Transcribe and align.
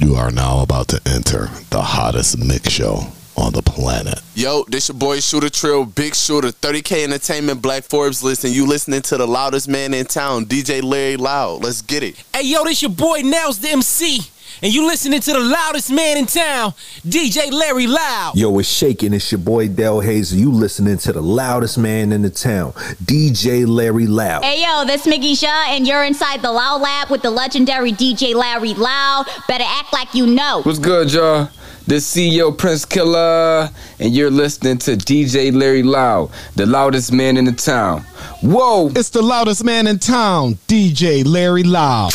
You 0.00 0.14
are 0.14 0.30
now 0.30 0.62
about 0.62 0.88
to 0.88 1.00
enter 1.04 1.50
the 1.68 1.82
hottest 1.82 2.38
mix 2.38 2.70
show 2.70 3.02
on 3.36 3.52
the 3.52 3.60
planet. 3.60 4.18
Yo, 4.34 4.64
this 4.66 4.88
your 4.88 4.96
boy 4.96 5.20
Shooter 5.20 5.50
Trill, 5.50 5.84
Big 5.84 6.14
Shooter, 6.14 6.48
30K 6.48 7.04
Entertainment, 7.04 7.60
Black 7.60 7.82
Forbes 7.82 8.22
list, 8.22 8.44
and 8.44 8.54
you 8.54 8.66
listening 8.66 9.02
to 9.02 9.18
the 9.18 9.26
loudest 9.26 9.68
man 9.68 9.92
in 9.92 10.06
town, 10.06 10.46
DJ 10.46 10.82
Larry 10.82 11.18
Loud. 11.18 11.62
Let's 11.62 11.82
get 11.82 12.02
it. 12.02 12.16
Hey, 12.34 12.44
yo, 12.46 12.64
this 12.64 12.80
your 12.80 12.90
boy 12.90 13.20
Nels, 13.20 13.58
the 13.58 13.72
MC, 13.72 14.20
and 14.62 14.72
you 14.72 14.86
listening 14.86 15.20
to 15.20 15.32
the 15.32 15.40
loudest 15.40 15.90
man 15.90 16.18
in 16.18 16.26
town, 16.26 16.72
DJ 17.06 17.50
Larry 17.50 17.86
Loud. 17.86 18.32
Yo, 18.36 18.58
it's 18.58 18.68
shaking. 18.68 19.14
It's 19.14 19.30
your 19.32 19.38
boy 19.38 19.68
Del 19.68 20.00
Hazel. 20.00 20.38
You 20.38 20.50
listening 20.50 20.98
to 20.98 21.12
the 21.12 21.20
loudest 21.22 21.78
man 21.78 22.12
in 22.12 22.22
the 22.22 22.30
town, 22.30 22.72
DJ 23.04 23.66
Larry 23.66 24.06
Loud. 24.06 24.44
Hey, 24.44 24.62
yo, 24.62 24.84
this 24.84 25.06
Mickey 25.06 25.34
Shaw, 25.34 25.66
and 25.68 25.86
you're 25.86 26.04
inside 26.04 26.42
the 26.42 26.52
Loud 26.52 26.80
Lab 26.82 27.10
with 27.10 27.22
the 27.22 27.30
legendary 27.30 27.92
DJ 27.92 28.34
Larry 28.34 28.74
Loud. 28.74 29.26
Better 29.48 29.64
act 29.66 29.92
like 29.92 30.14
you 30.14 30.26
know. 30.26 30.62
What's 30.62 30.78
good, 30.78 31.12
y'all? 31.12 31.48
This 31.86 32.14
CEO 32.14 32.56
Prince 32.56 32.84
Killer, 32.84 33.70
and 33.98 34.12
you're 34.12 34.30
listening 34.30 34.78
to 34.78 34.92
DJ 34.92 35.52
Larry 35.52 35.82
Loud, 35.82 36.30
the 36.54 36.66
loudest 36.66 37.12
man 37.12 37.36
in 37.36 37.46
the 37.46 37.52
town. 37.52 38.02
Whoa! 38.42 38.90
It's 38.94 39.10
the 39.10 39.22
loudest 39.22 39.64
man 39.64 39.86
in 39.86 39.98
town, 39.98 40.54
DJ 40.68 41.26
Larry 41.26 41.64
Loud. 41.64 42.12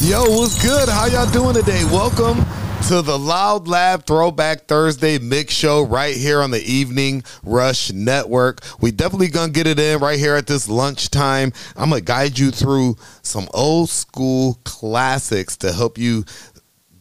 Yo, 0.00 0.22
what's 0.28 0.60
good? 0.62 0.88
How 0.88 1.06
y'all 1.06 1.30
doing 1.30 1.54
today? 1.54 1.82
Welcome 1.84 2.44
to 2.88 3.00
the 3.00 3.18
Loud 3.18 3.68
Lab 3.68 4.04
Throwback 4.04 4.66
Thursday 4.66 5.18
Mix 5.18 5.54
Show 5.54 5.82
right 5.82 6.14
here 6.14 6.42
on 6.42 6.50
the 6.50 6.60
Evening 6.60 7.22
Rush 7.42 7.90
Network. 7.90 8.60
We 8.80 8.90
definitely 8.90 9.28
gonna 9.28 9.52
get 9.52 9.66
it 9.66 9.78
in 9.78 10.00
right 10.00 10.18
here 10.18 10.34
at 10.34 10.46
this 10.46 10.68
lunchtime. 10.68 11.52
I'm 11.76 11.88
gonna 11.88 12.02
guide 12.02 12.38
you 12.38 12.50
through 12.50 12.96
some 13.22 13.48
old 13.54 13.88
school 13.88 14.58
classics 14.64 15.56
to 15.58 15.72
help 15.72 15.96
you 15.96 16.24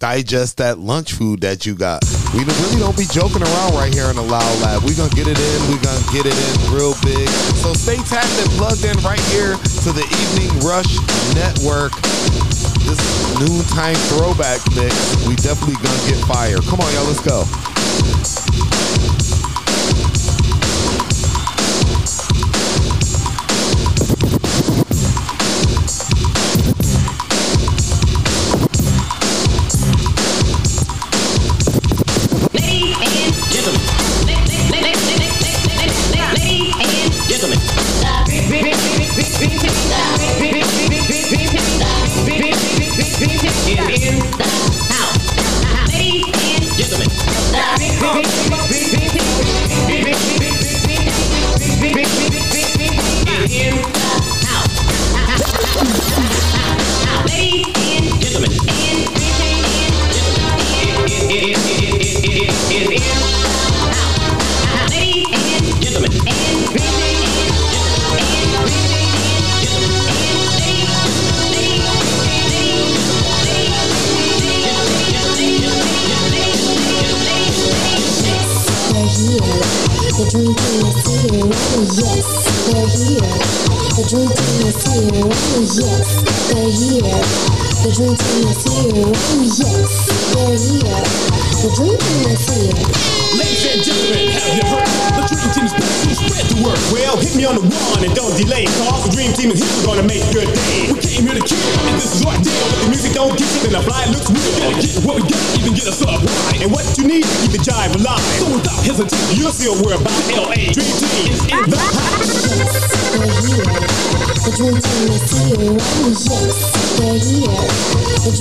digest 0.03 0.57
that 0.57 0.79
lunch 0.79 1.13
food 1.13 1.39
that 1.39 1.65
you 1.65 1.73
got. 1.73 2.03
We 2.33 2.43
really 2.43 2.75
don't 2.75 2.97
be 2.97 3.07
joking 3.07 3.41
around 3.41 3.71
right 3.71 3.87
here 3.87 4.09
in 4.11 4.17
the 4.17 4.21
Loud 4.21 4.59
Lab. 4.59 4.83
We're 4.83 4.99
going 4.99 5.09
to 5.09 5.15
get 5.15 5.31
it 5.31 5.39
in. 5.39 5.57
We're 5.71 5.79
going 5.79 5.95
to 5.95 6.09
get 6.11 6.27
it 6.27 6.35
in 6.35 6.75
real 6.75 6.91
big. 7.07 7.23
So 7.63 7.71
stay 7.71 7.95
tapped 8.03 8.35
and 8.43 8.51
plugged 8.59 8.83
in 8.83 8.99
right 8.99 9.23
here 9.31 9.55
to 9.55 9.89
the 9.95 10.03
Evening 10.03 10.51
Rush 10.59 10.99
Network. 11.39 11.95
This 12.83 12.99
noontime 13.39 13.95
throwback 14.11 14.59
mix. 14.75 14.91
We 15.23 15.39
definitely 15.39 15.79
going 15.79 15.95
to 15.95 16.05
get 16.11 16.19
fire. 16.27 16.59
Come 16.67 16.83
on, 16.83 16.91
y'all. 16.91 17.07
Let's 17.07 17.23
go. 17.23 17.47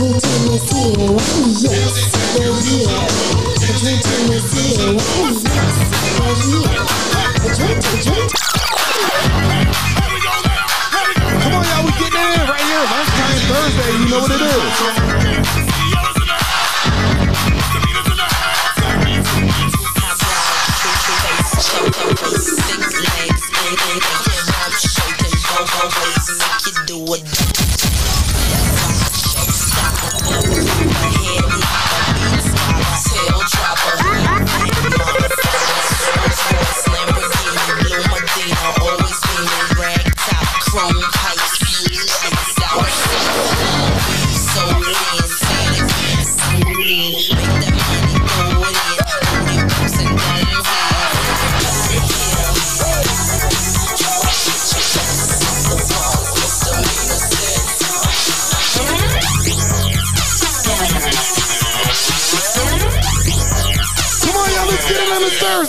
The 0.02 0.41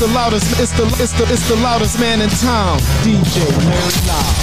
the 0.00 0.06
loudest. 0.14 0.58
It's 0.58 0.72
the 0.72 0.84
it's 1.02 1.12
the 1.12 1.24
it's 1.30 1.46
the 1.46 1.56
loudest 1.56 2.00
man 2.00 2.22
in 2.22 2.30
town. 2.30 2.78
DJ 3.04 3.44
Larry 3.68 4.00
Loud. 4.08 4.34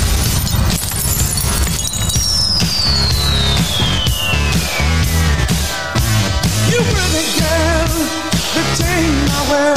You 6.69 6.77
really 6.77 7.25
girl, 7.42 7.89
the 8.54 8.63
chain 8.77 9.09
I 9.33 9.42
wear. 9.50 9.74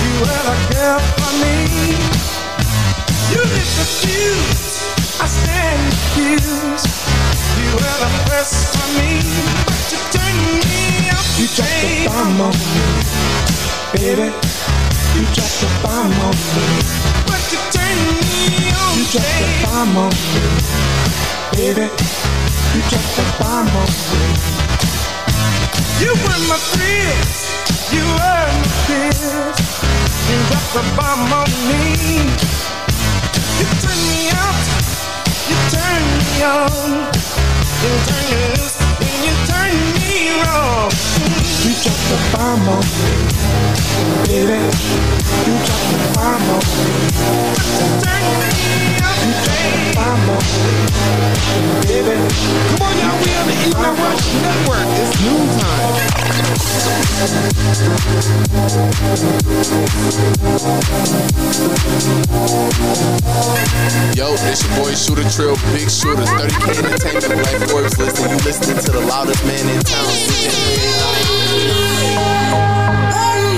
You 0.00 0.12
ever 0.32 0.56
care 0.72 0.98
for 1.12 1.32
me? 1.44 1.56
You 3.36 3.40
lift 3.44 3.74
refuse. 3.84 4.80
I 5.20 5.26
stand 5.28 5.92
accused. 5.92 6.88
You 7.60 7.68
were 7.76 7.98
the 8.00 8.10
first 8.32 8.72
for 8.72 8.88
me, 8.96 9.20
but 9.68 9.82
you 9.92 10.00
turned 10.08 10.64
me 10.64 11.10
up. 11.12 11.24
You 11.36 11.46
dropped 11.52 11.84
the 11.84 12.08
bomb 12.08 12.40
on 12.40 12.56
me, 12.72 14.24
baby. 14.32 14.53
You 15.14 15.22
dropped 15.30 15.60
the 15.62 15.70
bomb 15.82 16.12
on 16.26 16.34
me, 16.34 16.66
but 17.26 17.42
you 17.52 17.60
turned 17.70 18.02
me 18.18 18.74
on. 18.74 18.98
You 18.98 19.04
dropped 19.14 19.38
the 19.38 19.50
bomb 19.62 19.96
on 19.96 20.10
me, 20.10 20.42
baby. 21.54 21.86
You 22.74 22.80
dropped 22.90 23.14
the 23.14 23.24
bomb 23.38 23.70
on 23.70 23.90
me. 24.10 24.22
You 26.02 26.10
were 26.18 26.42
my 26.50 26.58
thrills. 26.74 27.38
You 27.94 28.02
were 28.02 28.50
my 28.58 28.70
thrills. 28.86 29.58
You 30.28 30.36
dropped 30.50 30.72
the 30.74 30.82
bomb 30.98 31.32
on 31.32 31.50
me. 31.70 32.54
You 33.60 33.66
turn 33.82 34.00
me 34.10 34.34
out, 34.34 34.66
you 35.48 35.56
turn 35.70 36.02
me 36.18 36.42
on, 36.42 36.90
you 37.82 37.92
turn 38.08 38.24
me 38.30 38.36
loose, 38.58 38.76
and 38.98 39.18
you 39.26 39.34
turn 39.46 39.74
me 39.94 40.42
wrong. 40.42 41.43
You 41.64 41.72
drop 41.72 41.96
the 41.96 42.16
bomb 42.36 42.68
on 42.68 42.84
me, 42.84 43.16
baby. 44.26 44.60
You 45.46 45.54
drop 45.64 45.82
the 45.88 45.98
bomb 46.12 46.50
on 46.50 46.60
me. 46.60 46.92
You 47.64 48.00
turn 48.04 48.24
me 48.24 48.90
drop 48.98 49.16
the 49.24 49.92
bomb 49.96 50.28
on 50.28 50.42
me, 51.88 52.02
baby. 52.02 52.73
Yo, 57.24 57.30
it's 64.44 64.60
your 64.62 64.76
boy 64.76 64.92
Shooter 64.92 65.24
Trill, 65.30 65.56
Big 65.72 65.88
Shooter, 65.88 66.20
30K 66.20 66.84
Entertainment, 66.84 67.40
Black 67.40 67.56
Forbes 67.70 67.96
listen. 67.98 68.28
You 68.28 68.36
listening 68.44 68.76
to 68.76 68.92
the 68.92 69.00
loudest 69.00 69.42
man 69.46 69.66
in 69.70 69.80
town. 69.80 70.04
Oh, 72.52 73.53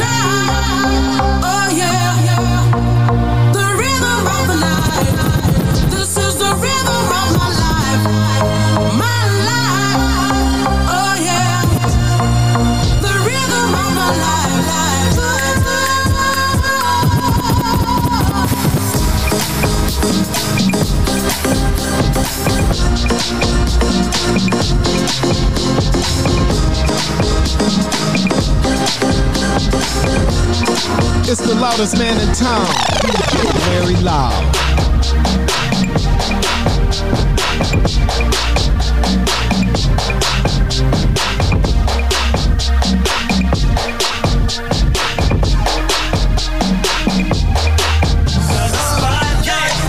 It's 31.29 31.41
the 31.41 31.57
loudest 31.57 31.99
man 31.99 32.21
in 32.21 32.33
town, 32.37 32.65
Larry 33.67 33.97
Loud. 33.97 34.45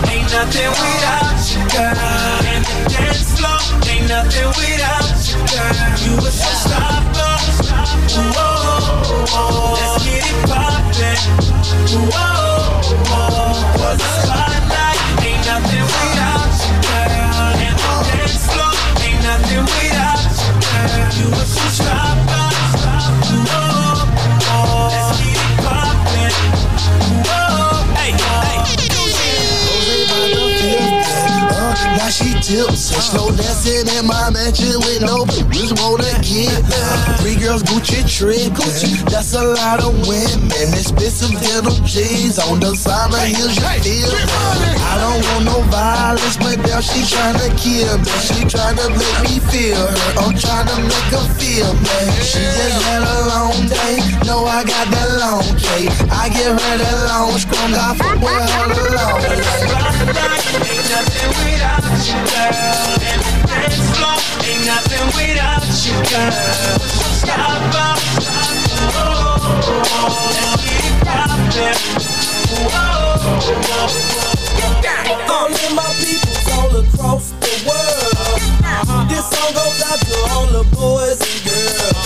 Ain't 0.09 0.31
nothing 0.31 0.71
without 0.71 1.37
you, 1.53 1.61
girl. 1.69 2.45
And 2.47 2.65
the 2.65 2.89
dance 2.89 3.39
floor 3.39 3.59
ain't 3.87 4.07
nothing 4.09 4.47
without 4.47 5.06
Whoa, 11.89 12.36
now 32.49 32.67
she 32.67 32.67
tips 32.67 32.93
and 32.93 33.03
slow 33.03 33.29
dancing 33.31 33.87
in 33.97 34.07
my 34.07 34.29
mansion 34.29 34.79
with 34.79 35.01
no 35.01 35.25
bitch 35.25 35.71
wanna 35.81 36.07
get 36.23 36.63
Three 37.19 37.35
girls 37.35 37.63
Gucci 37.63 38.03
trip, 38.07 38.53
that's 39.09 39.33
a 39.33 39.43
lot 39.43 39.83
of 39.83 40.07
women. 40.07 40.67
Expensive 40.71 41.33
denim 41.41 41.83
jeans 41.85 42.39
on 42.39 42.59
the 42.59 42.75
side 42.75 43.11
of 43.11 43.19
heels, 43.27 43.55
you 43.55 43.67
feel 43.83 44.11
me? 44.11 44.71
I 44.79 44.95
don't 45.01 45.21
want 45.27 45.45
no 45.45 45.57
violence, 45.71 46.37
but 46.37 46.57
now 46.67 46.79
she 46.79 47.01
tryna 47.03 47.51
kill 47.57 47.97
me. 47.99 48.11
She 48.23 48.39
tryna 48.47 48.87
make 48.95 49.19
me 49.27 49.39
feel 49.51 49.75
her. 49.75 49.97
I'm 50.21 50.33
tryna 50.35 50.77
make 50.87 51.11
her 51.11 51.27
feel 51.35 51.73
me. 51.73 51.97
She 52.23 52.39
just 52.39 52.81
had 52.87 53.03
a 53.03 53.17
long 53.27 53.67
day. 53.67 53.99
No, 54.25 54.45
I 54.45 54.63
got 54.63 54.87
that 54.87 55.09
long 55.19 55.43
K. 55.57 55.87
I 56.11 56.29
give 56.29 56.55
her 56.55 56.75
that 56.77 56.97
long 57.09 57.37
strong. 57.39 57.73
I 57.73 57.95
fuck 57.97 58.15
with 58.21 58.47
her 58.55 58.67
long 58.95 59.87
Ain't 60.57 60.89
nothing 60.89 61.31
without 61.37 61.83
you, 62.07 62.36
girl. 62.37 62.53
And 63.01 63.21
the 63.21 63.33
dance 63.49 63.81
floor 63.97 64.17
ain't 64.45 64.61
nothing 64.65 65.05
without 65.17 65.65
you, 65.85 65.97
girl. 66.11 66.77
Stop 67.17 67.73
up. 67.73 67.97
Whoa, 68.93 70.11
let's 70.37 70.61
get 70.63 70.85
it 70.85 70.97
poppin'. 71.05 71.77
Whoa, 72.73 73.17
All 75.33 75.49
of 75.49 75.71
my 75.73 75.89
peoples 75.97 76.47
all 76.53 76.71
across 76.77 77.25
the 77.41 77.53
world. 77.65 78.41
This 79.09 79.25
song 79.29 79.51
goes 79.53 79.79
out 79.89 79.99
to 79.99 80.17
all 80.31 80.47
the 80.47 80.63
boys 80.75 81.19
and 81.21 81.39
girls. 81.47 81.97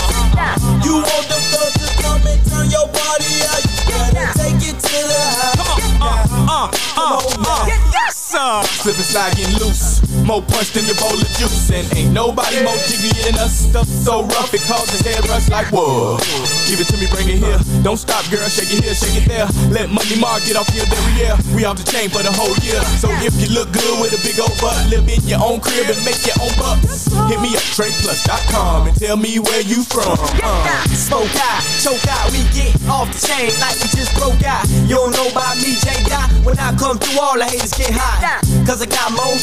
You 0.84 0.94
want 0.96 1.26
the 1.28 1.38
thug 1.52 1.72
to 1.76 1.88
come 2.02 2.24
and 2.26 2.40
turn 2.48 2.66
your 2.70 2.86
body 2.88 3.34
out? 3.52 3.62
You 3.88 3.98
better 4.16 4.32
take 4.38 4.62
it 4.70 4.78
to 4.80 4.98
the 5.12 5.22
house. 5.36 5.80
Come 5.80 6.02
on, 6.02 6.18
uh, 6.48 6.70
uh, 6.96 7.10
uh, 7.20 7.20
uh. 7.46 7.66
Yes, 7.92 8.16
sir. 8.16 8.62
Slip 8.64 8.96
and 8.96 9.04
slide 9.04 9.36
getting 9.36 9.56
loose. 9.58 10.11
More 10.32 10.40
punch 10.48 10.72
than 10.72 10.88
your 10.88 10.96
bowl 10.96 11.12
of 11.12 11.28
juice. 11.36 11.68
And 11.68 11.84
ain't 11.92 12.08
nobody 12.08 12.64
more 12.64 12.80
jiggy 12.88 13.12
than 13.20 13.36
us. 13.36 13.68
Stuff 13.68 13.84
so 13.84 14.24
rough 14.32 14.48
it 14.54 14.64
causes 14.64 15.04
head 15.04 15.20
rush 15.28 15.50
like 15.50 15.68
whoa. 15.68 16.16
Give 16.64 16.80
it 16.80 16.88
to 16.88 16.96
me, 16.96 17.04
bring 17.12 17.28
it 17.28 17.36
here. 17.36 17.60
Don't 17.84 17.98
stop, 18.00 18.24
girl. 18.32 18.48
Shake 18.48 18.72
it 18.72 18.80
here, 18.80 18.96
shake 18.96 19.20
it 19.20 19.28
there. 19.28 19.44
Let 19.68 19.92
Money 19.92 20.16
Mark 20.16 20.48
get 20.48 20.56
off 20.56 20.72
your 20.72 20.88
derriere. 20.88 21.36
We 21.52 21.68
off 21.68 21.76
the 21.76 21.84
chain 21.84 22.08
for 22.08 22.24
the 22.24 22.32
whole 22.32 22.56
year. 22.64 22.80
So 22.96 23.12
if 23.20 23.36
you 23.44 23.52
look 23.52 23.76
good 23.76 24.00
with 24.00 24.16
a 24.16 24.20
big 24.24 24.40
old 24.40 24.56
butt, 24.56 24.72
live 24.88 25.04
in 25.04 25.20
your 25.28 25.44
own 25.44 25.60
crib 25.60 25.92
and 25.92 26.00
make 26.00 26.24
your 26.24 26.40
own 26.40 26.56
bucks. 26.56 27.11
Hit 27.28 27.40
me 27.40 27.52
up, 27.56 27.64
tradeplus.com 27.76 28.88
and 28.88 28.96
tell 28.96 29.16
me 29.16 29.38
where 29.38 29.60
you 29.62 29.82
from. 29.84 30.16
Uh. 30.42 30.84
Smoke 30.92 31.28
out, 31.36 31.60
choke 31.80 32.06
out, 32.08 32.32
we 32.32 32.42
get 32.56 32.72
off 32.88 33.08
the 33.12 33.18
chain 33.26 33.52
like 33.60 33.76
we 33.80 33.88
just 33.92 34.12
broke 34.16 34.40
out. 34.44 34.64
You 34.88 34.96
don't 34.96 35.12
know 35.12 35.28
about 35.28 35.56
me, 35.60 35.76
J. 35.80 35.92
Dot. 36.08 36.30
When 36.44 36.58
I 36.58 36.72
come 36.76 36.98
through, 36.98 37.20
all 37.20 37.36
the 37.36 37.44
haters 37.44 37.72
get 37.74 37.92
hot. 37.92 38.40
Cause 38.66 38.80
I 38.82 38.86
got 38.86 39.12
more, 39.12 39.36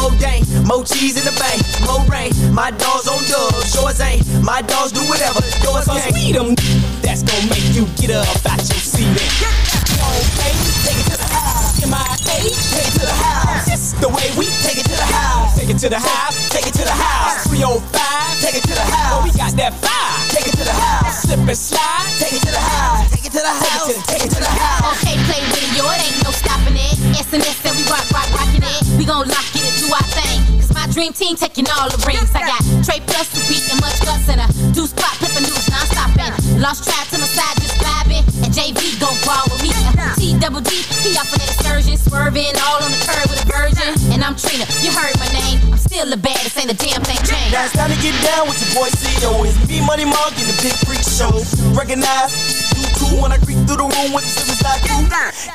more 0.00 0.14
dang, 0.18 0.42
more 0.66 0.82
cheese 0.84 1.14
in 1.18 1.24
the 1.24 1.34
bank, 1.38 1.62
more 1.86 2.02
rain. 2.10 2.32
My 2.52 2.70
dogs 2.74 3.06
on 3.06 3.22
dubs, 3.30 3.74
yours 3.74 4.00
ain't. 4.00 4.26
My 4.42 4.62
dogs 4.62 4.92
do 4.92 5.00
whatever, 5.06 5.40
yours 5.62 5.86
Cause 5.86 6.02
can't. 6.02 6.14
we 6.14 6.32
them 6.32 6.54
that's 7.02 7.22
gonna 7.22 7.46
make 7.50 7.64
you 7.74 7.86
get 7.98 8.10
up 8.10 8.26
out 8.50 8.58
your 8.58 8.82
seat 8.82 9.06
and 9.06 9.30
Okay, 10.02 10.52
take 10.82 10.98
it 10.98 11.06
to 11.14 11.16
the 11.16 11.30
house. 11.30 11.78
M.I.A. 11.82 12.38
Take 12.74 12.88
it 12.90 12.92
to 12.98 13.06
the 13.06 13.14
house. 13.14 13.66
This 13.66 13.92
the 14.00 14.08
way 14.08 14.26
we 14.36 14.46
take 14.66 14.78
it 14.81 14.81
it 15.72 15.78
to 15.78 15.88
the 15.88 15.98
house. 15.98 16.36
Take 16.52 16.66
it 16.68 16.74
to 16.76 16.84
the 16.84 16.92
house. 16.92 17.48
305. 17.48 17.80
Take 18.44 18.60
it 18.60 18.64
to 18.68 18.74
the 18.76 18.84
house. 18.84 19.24
We 19.24 19.32
got 19.32 19.56
that 19.56 19.72
fire. 19.80 20.16
Take 20.28 20.52
it 20.52 20.56
to 20.60 20.64
the 20.68 20.76
house. 20.76 21.24
Slip 21.24 21.40
and 21.40 21.56
slide. 21.56 22.12
Take 22.20 22.36
it 22.36 22.44
to 22.44 22.52
the 22.52 22.60
house. 22.60 23.08
Take 23.08 23.24
it 23.24 23.32
to 23.32 23.40
the 23.40 23.54
house. 23.56 23.88
Take 24.04 24.24
it 24.28 24.32
to 24.36 24.40
the 24.40 24.52
house. 24.52 24.84
Okay, 25.00 25.16
play 25.24 25.40
with 25.48 25.64
it, 25.64 25.80
ain't 25.80 26.20
no 26.24 26.30
stopping 26.32 26.76
it. 26.76 26.96
SNS 27.16 27.64
and 27.64 27.74
we 27.80 27.84
rock, 27.88 28.04
rock, 28.12 28.28
rocking 28.36 28.60
it. 28.60 28.82
We 29.00 29.08
gon' 29.08 29.24
lock 29.24 29.48
it 29.56 29.64
and 29.64 29.76
do 29.80 29.88
our 29.96 30.08
thing. 30.12 30.60
Cause 30.60 30.74
my 30.76 30.84
dream 30.92 31.16
team 31.16 31.40
taking 31.40 31.64
all 31.72 31.88
the 31.88 31.96
rings. 32.04 32.28
I 32.36 32.44
got 32.44 32.60
Trey 32.84 33.00
Plus 33.08 33.32
who 33.32 33.40
beating 33.48 33.80
much 33.80 33.96
guts 34.04 34.28
and 34.28 34.44
a 34.44 34.48
two 34.76 34.84
spot 34.84 35.16
flipping 35.24 35.48
news 35.48 35.64
non 35.72 35.86
stopping. 35.88 36.32
Lost 36.60 36.84
track 36.84 37.08
to 37.14 37.16
my 37.16 37.28
side. 37.32 37.61
And 38.42 38.52
JV 38.52 38.98
gon' 38.98 39.16
ball 39.24 39.46
with 39.48 39.62
me. 39.62 39.70
T 40.18 40.38
double 40.38 40.60
D, 40.60 40.82
he 41.02 41.16
off 41.18 41.30
an 41.32 41.40
excursion, 41.42 41.96
swerving 41.96 42.54
all 42.66 42.82
on 42.82 42.90
the 42.90 43.00
curb 43.06 43.26
with 43.30 43.42
a 43.42 43.48
virgin. 43.48 43.90
And 44.12 44.22
I'm 44.22 44.34
Trina, 44.34 44.66
you 44.82 44.90
heard 44.90 45.14
my 45.18 45.30
name. 45.30 45.62
I'm 45.72 45.78
still 45.78 46.06
the 46.06 46.18
baddest, 46.18 46.58
ain't 46.58 46.70
a 46.70 46.76
damn 46.76 47.02
thing 47.02 47.18
changed. 47.22 47.52
Now 47.54 47.64
it's 47.64 47.74
time 47.74 47.90
to 47.90 47.98
get 48.02 48.14
down 48.26 48.48
with 48.50 48.58
your 48.60 48.82
boy 48.82 48.90
CEO. 48.90 49.30
It's 49.46 49.56
me, 49.68 49.80
Money 49.86 50.04
Mark, 50.04 50.34
and 50.36 50.48
the 50.50 50.58
Big 50.62 50.74
Freak 50.84 51.02
Show. 51.06 51.32
Recognize, 51.74 52.34
do 52.74 52.82
cool 52.98 53.22
when 53.22 53.32
I 53.32 53.38
creep 53.38 53.62
through 53.66 53.80
the 53.80 53.88
room 53.88 54.10
with 54.10 54.26
the 54.26 54.32
sippers 54.34 54.62
like 54.62 54.82
cool. 54.90 55.02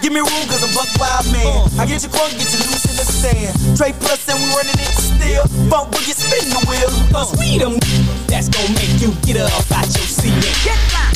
Give 0.01 0.13
me 0.13 0.21
room, 0.21 0.45
cause 0.47 0.63
I'm 0.63 0.71
buck 0.71 0.87
wild 0.99 1.27
man. 1.31 1.67
I 1.79 1.85
get 1.85 2.03
you 2.03 2.09
crunk, 2.09 2.31
get 2.37 2.47
you 2.53 2.59
loose 2.71 2.85
in 2.87 2.95
the 2.95 3.03
sand. 3.03 3.51
Trey 3.75 3.91
plus 3.99 4.27
and 4.29 4.39
we 4.39 4.47
running 4.55 4.79
it 4.79 4.95
still. 4.95 5.43
Bump 5.69 5.91
boogie, 5.91 6.15
spin 6.15 6.49
the 6.49 6.61
wheel. 6.69 6.89
Cause 7.11 7.35
we 7.37 7.57
them 7.57 7.79
that's 8.27 8.49
gonna 8.49 8.73
make 8.75 9.01
you 9.01 9.11
get 9.25 9.37
up 9.37 9.51
out 9.71 9.85
your 9.85 10.07
seat 10.07 10.33
and 10.33 10.57
get 10.63 11.06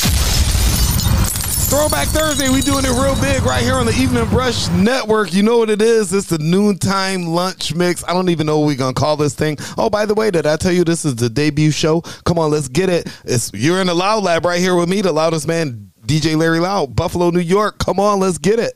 Throwback 1.72 2.08
Thursday, 2.08 2.50
we 2.50 2.60
doing 2.60 2.84
it 2.84 2.90
real 2.90 3.18
big 3.18 3.42
right 3.44 3.62
here 3.62 3.76
on 3.76 3.86
the 3.86 3.94
Evening 3.94 4.28
Rush 4.28 4.68
Network. 4.72 5.32
You 5.32 5.42
know 5.42 5.56
what 5.56 5.70
it 5.70 5.80
is? 5.80 6.12
It's 6.12 6.26
the 6.26 6.36
noontime 6.36 7.28
lunch 7.28 7.74
mix. 7.74 8.04
I 8.06 8.12
don't 8.12 8.28
even 8.28 8.44
know 8.44 8.58
what 8.58 8.66
we're 8.66 8.76
gonna 8.76 8.92
call 8.92 9.16
this 9.16 9.34
thing. 9.34 9.56
Oh, 9.78 9.88
by 9.88 10.04
the 10.04 10.12
way, 10.12 10.30
did 10.30 10.46
I 10.46 10.56
tell 10.56 10.70
you 10.70 10.84
this 10.84 11.06
is 11.06 11.16
the 11.16 11.30
debut 11.30 11.70
show? 11.70 12.02
Come 12.26 12.38
on, 12.38 12.50
let's 12.50 12.68
get 12.68 12.90
it. 12.90 13.08
It's 13.24 13.50
you're 13.54 13.80
in 13.80 13.86
the 13.86 13.94
Loud 13.94 14.22
Lab 14.22 14.44
right 14.44 14.60
here 14.60 14.76
with 14.76 14.90
me, 14.90 15.00
the 15.00 15.12
loudest 15.12 15.48
man, 15.48 15.90
DJ 16.04 16.36
Larry 16.36 16.60
Loud, 16.60 16.94
Buffalo, 16.94 17.30
New 17.30 17.40
York. 17.40 17.78
Come 17.78 17.98
on, 17.98 18.20
let's 18.20 18.36
get 18.36 18.58
it. 18.58 18.74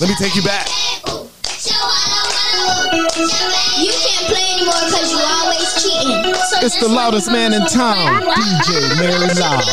Let 0.00 0.08
me 0.08 0.16
take 0.16 0.34
you 0.34 0.42
back. 0.42 0.66
You 3.78 3.92
can't 3.92 4.26
play 4.26 4.54
anymore 4.58 4.74
because 4.86 5.12
you 5.12 5.18
always 5.20 5.63
cheating. 5.84 6.34
So 6.34 6.56
It's 6.66 6.78
the 6.80 6.88
loudest 6.88 7.30
man 7.30 7.52
in 7.52 7.64
town, 7.66 8.22
DJ 8.22 8.98
Larry 9.00 9.34
Loud. 9.34 9.64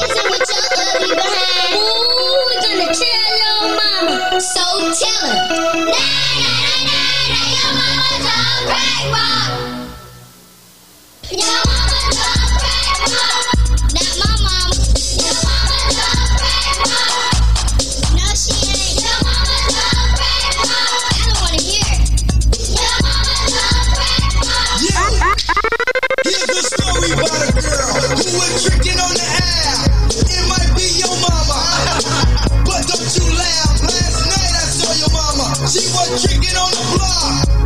So 4.41 4.63
tell 4.94 5.27
her. 5.27 5.72
Your 11.32 11.53
mama's 11.60 11.68
a 11.68 11.71
a 27.12 27.20
about 27.20 27.50
a 27.50 27.53
girl 27.53 27.94
who 28.15 28.30
was 28.39 28.63
tricking 28.63 29.00
on 29.00 29.13
the 29.13 29.27
air. 29.27 29.75
It 30.12 30.44
might 30.48 30.72
be 30.75 30.88
your 31.00 31.15
mama, 31.20 31.60
but 32.65 32.88
don't 32.88 33.12
you 33.15 33.27
laugh. 33.36 33.82
Last 33.84 34.20
night 34.32 34.53
I 34.56 34.65
saw 34.72 34.91
your 34.96 35.12
mama. 35.12 35.56
She 35.68 35.84
was 35.91 36.24
tricking 36.24 36.56
on 36.56 36.72
the 36.72 36.84
block. 36.98 37.61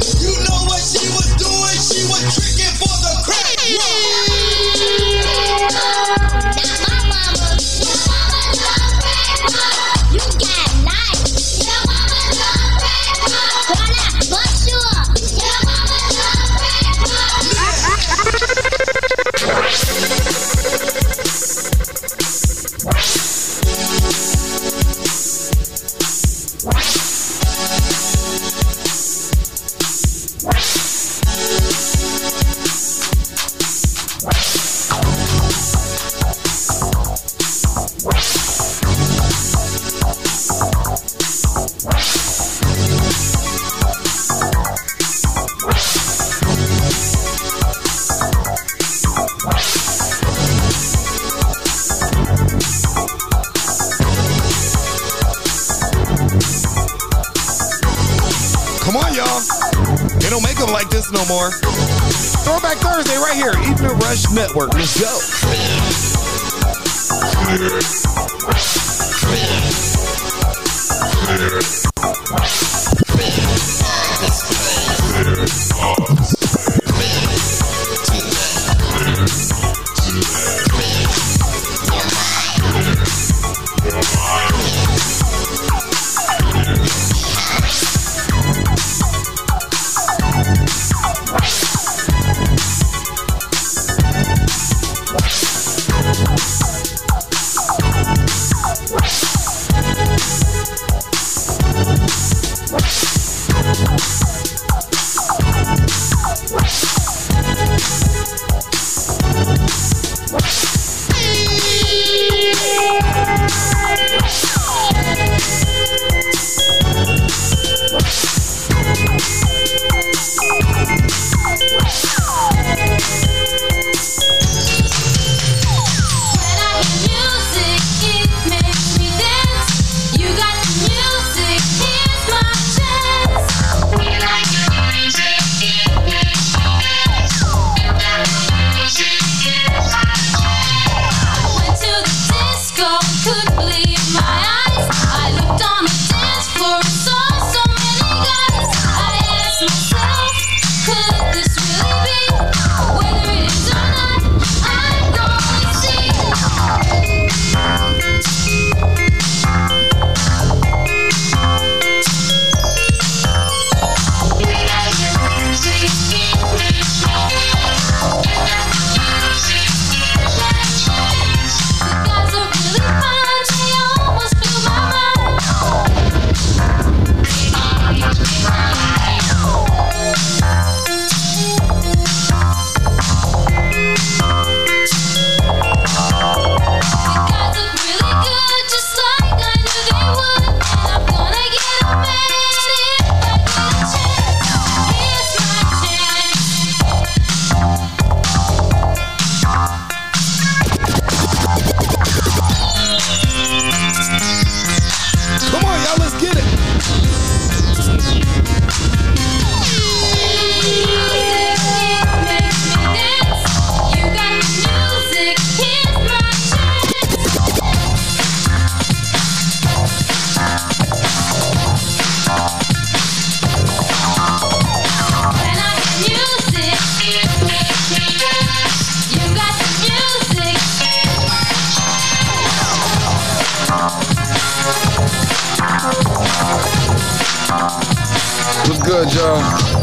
Network. 64.86 65.15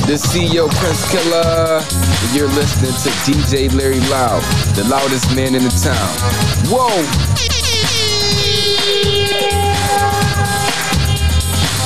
This 0.06 0.26
CEO 0.26 0.68
Prince 0.68 1.10
Killer. 1.10 1.80
You're 2.34 2.48
listening 2.48 2.92
to 2.92 3.10
DJ 3.24 3.72
Larry 3.72 4.00
Loud, 4.10 4.42
the 4.74 4.84
loudest 4.88 5.34
man 5.34 5.54
in 5.54 5.62
the 5.62 5.70
town. 5.70 5.96
Whoa! 6.68 7.42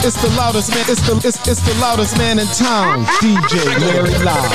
It's 0.07 0.21
the 0.23 0.31
loudest 0.37 0.71
man. 0.71 0.85
It's 0.89 1.01
the 1.03 1.17
it's, 1.17 1.49
it's 1.49 1.61
the 1.61 1.75
loudest 1.81 2.17
man 2.17 2.39
in 2.39 2.47
town. 2.49 3.05
DJ 3.21 3.59
Larry 3.81 4.17
Loud. 4.25 4.51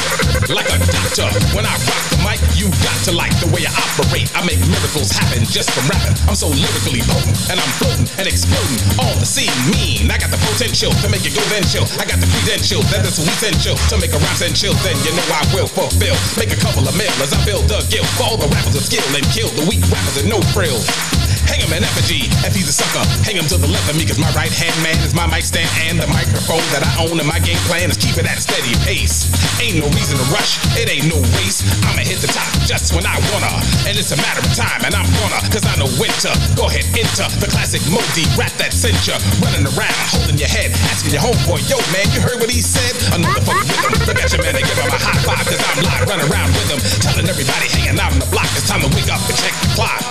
Like 0.50 0.68
a 0.68 0.80
doctor, 0.80 1.28
when 1.56 1.66
I 1.66 1.76
rock 1.76 2.04
the 2.10 2.11
mic, 2.26 2.40
you 2.58 2.70
got 2.86 2.98
to 3.06 3.12
like 3.12 3.34
the 3.42 3.50
way 3.50 3.66
I 3.66 3.74
operate. 3.74 4.30
I 4.38 4.46
make 4.46 4.62
miracles 4.70 5.12
happen 5.12 5.46
just 5.50 5.70
from 5.74 5.86
rapping. 5.90 6.16
I'm 6.30 6.38
so 6.38 6.50
lyrically 6.50 7.02
potent, 7.06 7.38
and 7.50 7.58
I'm 7.58 7.74
floating 7.82 8.08
and 8.18 8.26
exploding 8.26 8.80
All 9.02 9.14
the 9.18 9.28
scene. 9.28 9.52
Mean, 9.74 10.10
I 10.10 10.18
got 10.18 10.30
the 10.34 10.42
potential 10.54 10.94
to 11.02 11.08
make 11.10 11.26
it 11.26 11.34
go 11.34 11.44
then 11.50 11.66
chill. 11.66 11.86
I 11.98 12.06
got 12.06 12.22
the 12.22 12.30
credentials 12.30 12.86
that 12.94 13.06
is 13.06 13.18
essential 13.18 13.76
to 13.92 13.96
make 13.98 14.14
a 14.14 14.22
rap 14.22 14.40
and 14.42 14.54
chill. 14.54 14.74
Then 14.86 14.98
you 15.06 15.12
know 15.14 15.26
I 15.34 15.44
will 15.54 15.70
fulfill. 15.70 16.18
Make 16.38 16.54
a 16.54 16.60
couple 16.60 16.86
of 16.86 16.94
mil 16.98 17.12
as 17.22 17.34
I 17.34 17.40
build 17.46 17.70
a 17.74 17.82
guild 17.90 18.08
for 18.18 18.34
all 18.34 18.38
the 18.38 18.50
rappers 18.50 18.76
of 18.78 18.84
skill 18.86 19.06
and 19.14 19.26
kill 19.34 19.50
the 19.58 19.66
weak 19.70 19.84
rappers 19.90 20.22
and 20.22 20.30
no 20.30 20.42
frills. 20.54 21.21
Hang 21.50 21.62
him 21.64 21.72
in 21.74 21.84
effigy 21.84 22.30
if 22.46 22.54
he's 22.54 22.68
a 22.68 22.76
sucker. 22.76 23.04
Hang 23.26 23.38
him 23.38 23.48
to 23.50 23.58
the 23.58 23.70
left 23.70 23.90
of 23.90 23.96
me, 23.98 24.06
cause 24.06 24.20
my 24.20 24.30
right 24.38 24.52
hand 24.52 24.76
man 24.86 24.98
is 25.02 25.14
my 25.14 25.26
mic 25.26 25.46
stand 25.46 25.70
and 25.88 25.98
the 25.98 26.10
microphone 26.10 26.64
that 26.76 26.84
I 26.86 26.92
own. 27.06 27.18
And 27.18 27.28
my 27.28 27.40
game 27.42 27.60
plan 27.66 27.90
is 27.90 27.98
keep 27.98 28.18
it 28.18 28.26
at 28.30 28.38
a 28.38 28.44
steady 28.44 28.74
pace. 28.86 29.30
Ain't 29.58 29.82
no 29.82 29.88
reason 29.96 30.18
to 30.18 30.26
rush, 30.30 30.62
it 30.78 30.90
ain't 30.92 31.10
no 31.10 31.18
race. 31.42 31.64
I'ma 31.88 32.06
hit 32.06 32.22
the 32.22 32.30
top 32.30 32.50
just 32.68 32.94
when 32.94 33.06
I 33.06 33.18
wanna. 33.34 33.54
And 33.90 33.98
it's 33.98 34.14
a 34.14 34.20
matter 34.20 34.42
of 34.42 34.54
time, 34.54 34.86
and 34.86 34.94
I'm 34.94 35.10
gonna, 35.18 35.42
cause 35.50 35.66
I 35.66 35.76
know 35.82 35.90
to. 36.22 36.32
Go 36.54 36.70
ahead, 36.70 36.86
enter 36.94 37.26
the 37.42 37.50
classic 37.50 37.82
Moe 37.90 38.04
Dee 38.14 38.30
rap 38.38 38.54
that 38.62 38.70
sent 38.74 38.94
ya. 39.10 39.18
Running 39.42 39.66
around, 39.74 39.98
holding 40.14 40.38
your 40.38 40.52
head, 40.52 40.70
asking 40.94 41.18
your 41.18 41.26
homeboy, 41.26 41.66
yo 41.66 41.82
man, 41.90 42.06
you 42.14 42.22
heard 42.22 42.38
what 42.38 42.54
he 42.54 42.62
said? 42.62 42.94
Another 43.18 43.42
fucking 43.42 43.66
rhythm. 43.66 44.06
Look 44.06 44.22
at 44.22 44.30
your 44.30 44.46
man 44.46 44.54
and 44.54 44.66
give 44.66 44.78
him 44.78 44.86
a 44.86 45.02
high 45.02 45.18
five, 45.26 45.46
cause 45.50 45.62
I'm 45.74 45.82
live, 45.82 46.06
running 46.06 46.30
around 46.30 46.54
with 46.54 46.70
him. 46.70 46.80
Telling 47.02 47.26
everybody 47.26 47.66
hanging 47.74 47.98
out 47.98 48.14
on 48.14 48.20
the 48.22 48.30
block, 48.30 48.50
it's 48.54 48.70
time 48.70 48.86
to 48.86 48.90
wake 48.94 49.10
up 49.10 49.22
and 49.26 49.38
check 49.38 49.56
the 49.66 49.70
clock. 49.74 50.06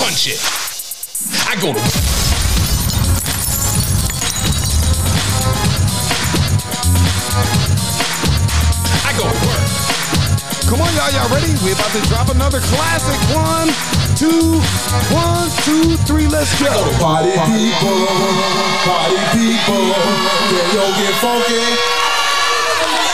Punch 0.00 0.32
it. 0.32 0.55
I 1.48 1.56
go 1.60 1.72
to 1.72 2.96
I 9.04 9.12
go 9.16 9.24
to 9.28 9.36
work. 9.44 9.64
Come 10.66 10.80
on, 10.82 10.90
y'all. 10.96 11.10
Y'all 11.14 11.30
ready? 11.30 11.52
We 11.62 11.72
about 11.72 11.92
to 11.94 12.02
drop 12.10 12.28
another 12.32 12.60
classic. 12.72 13.18
One, 13.36 13.68
two, 14.18 14.58
one, 15.14 15.46
two, 15.62 15.94
three. 16.08 16.26
Let's 16.26 16.50
go. 16.58 16.72
Party 16.98 17.30
people, 17.46 17.98
party 18.82 19.20
people, 19.36 19.82
yeah, 20.50 20.74
yo, 20.74 20.82
get 20.98 21.14
funky. 21.22 21.62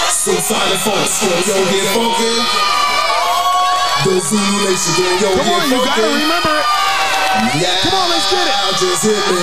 Suicide 0.09 0.79
folks, 0.81 1.23
yeah, 1.27 1.51
yo, 1.51 1.57
get 1.69 1.87
funky. 1.93 2.35
The 4.05 4.19
Zulu 4.19 4.65
Nation, 4.65 4.93
yeah, 4.99 5.21
yo, 5.21 5.29
Come 5.37 5.45
get 5.45 5.53
on, 5.53 5.69
you 5.69 5.77
funky. 5.77 6.01
gotta 6.01 6.09
remember 6.09 6.55
it. 6.57 6.62
Yeah, 7.43 7.75
Come 7.83 7.95
on, 7.95 8.07
let's 8.11 8.31
get 8.31 8.47
it. 8.47 8.55
Just 8.79 9.03
hit 9.03 9.19
me. 9.29 9.43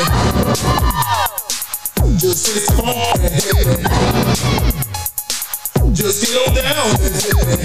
Just 2.17 2.47
hit 2.47 2.55
the 2.65 2.71
phone 2.79 2.95
and 3.19 3.33
hit 3.35 3.59
me. 3.67 3.75
Just 5.93 6.23
get 6.23 6.35
on 6.47 6.55
down 6.55 6.95
and 6.95 7.13
hit 7.13 7.35
me. 7.35 7.55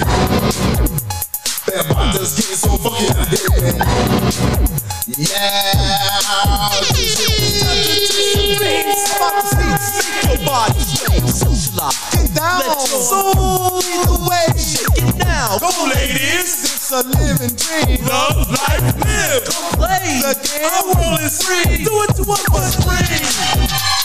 That 1.71 1.83
bonda's 1.87 2.35
getting 2.35 2.59
so 2.59 2.75
funky 2.75 3.05
now, 3.15 3.23
hit 3.31 3.47
me. 3.47 3.71
Yeah, 5.23 6.69
just 6.83 7.15
hit 7.17 8.59
me. 8.59 8.75
About 9.15 9.39
to 9.39 9.47
see, 9.47 9.71
make 10.11 10.35
your 10.35 10.43
body 10.45 10.83
sway, 10.83 11.19
socialize. 11.31 11.95
Get 12.11 12.27
down. 12.35 12.59
Let 12.59 12.75
your 12.75 12.99
soul 12.99 13.79
lead 13.79 14.03
the 14.03 14.19
way. 14.29 14.47
Shake 14.59 14.99
it 14.99 15.15
now. 15.23 15.57
Go, 15.59 15.69
ladies. 15.87 16.75
It's 16.75 16.91
a 16.91 17.01
living 17.01 17.55
dream. 17.55 17.97
Love, 18.05 18.45
life, 18.51 18.93
live. 19.03 19.43
Come 19.45 19.71
play 19.79 19.94
the 20.21 20.33
game. 20.43 20.65
Our 20.65 20.85
world 20.93 21.19
is 21.21 21.41
free. 21.41 21.83
Do 21.83 22.03
it 22.03 22.15
to 22.15 22.23
us 22.31 22.43
for 22.45 22.61
free. 22.83 24.04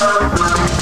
Oh, 0.00 0.20
my 0.38 0.56
God. 0.56 0.77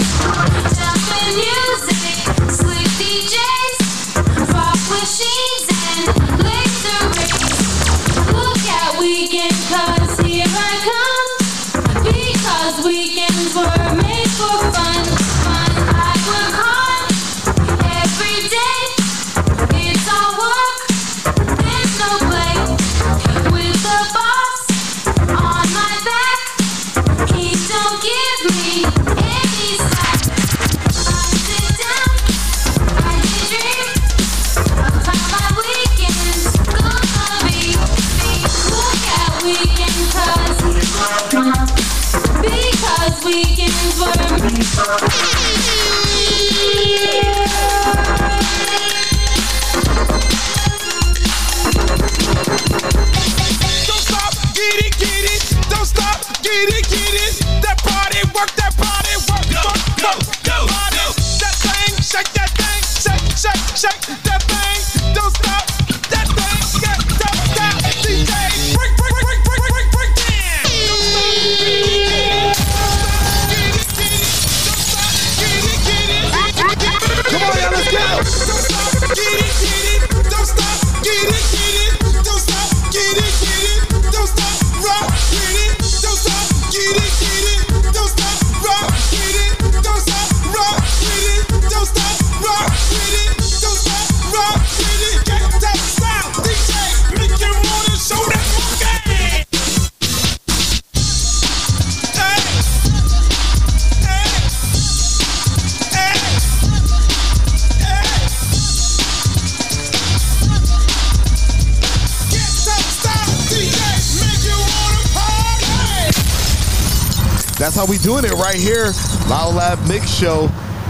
Right 118.57 118.65
here. 118.65 118.93
Loud 119.29 119.55
Lab 119.55 119.87
Mix 119.87 120.11
Show. 120.11 120.49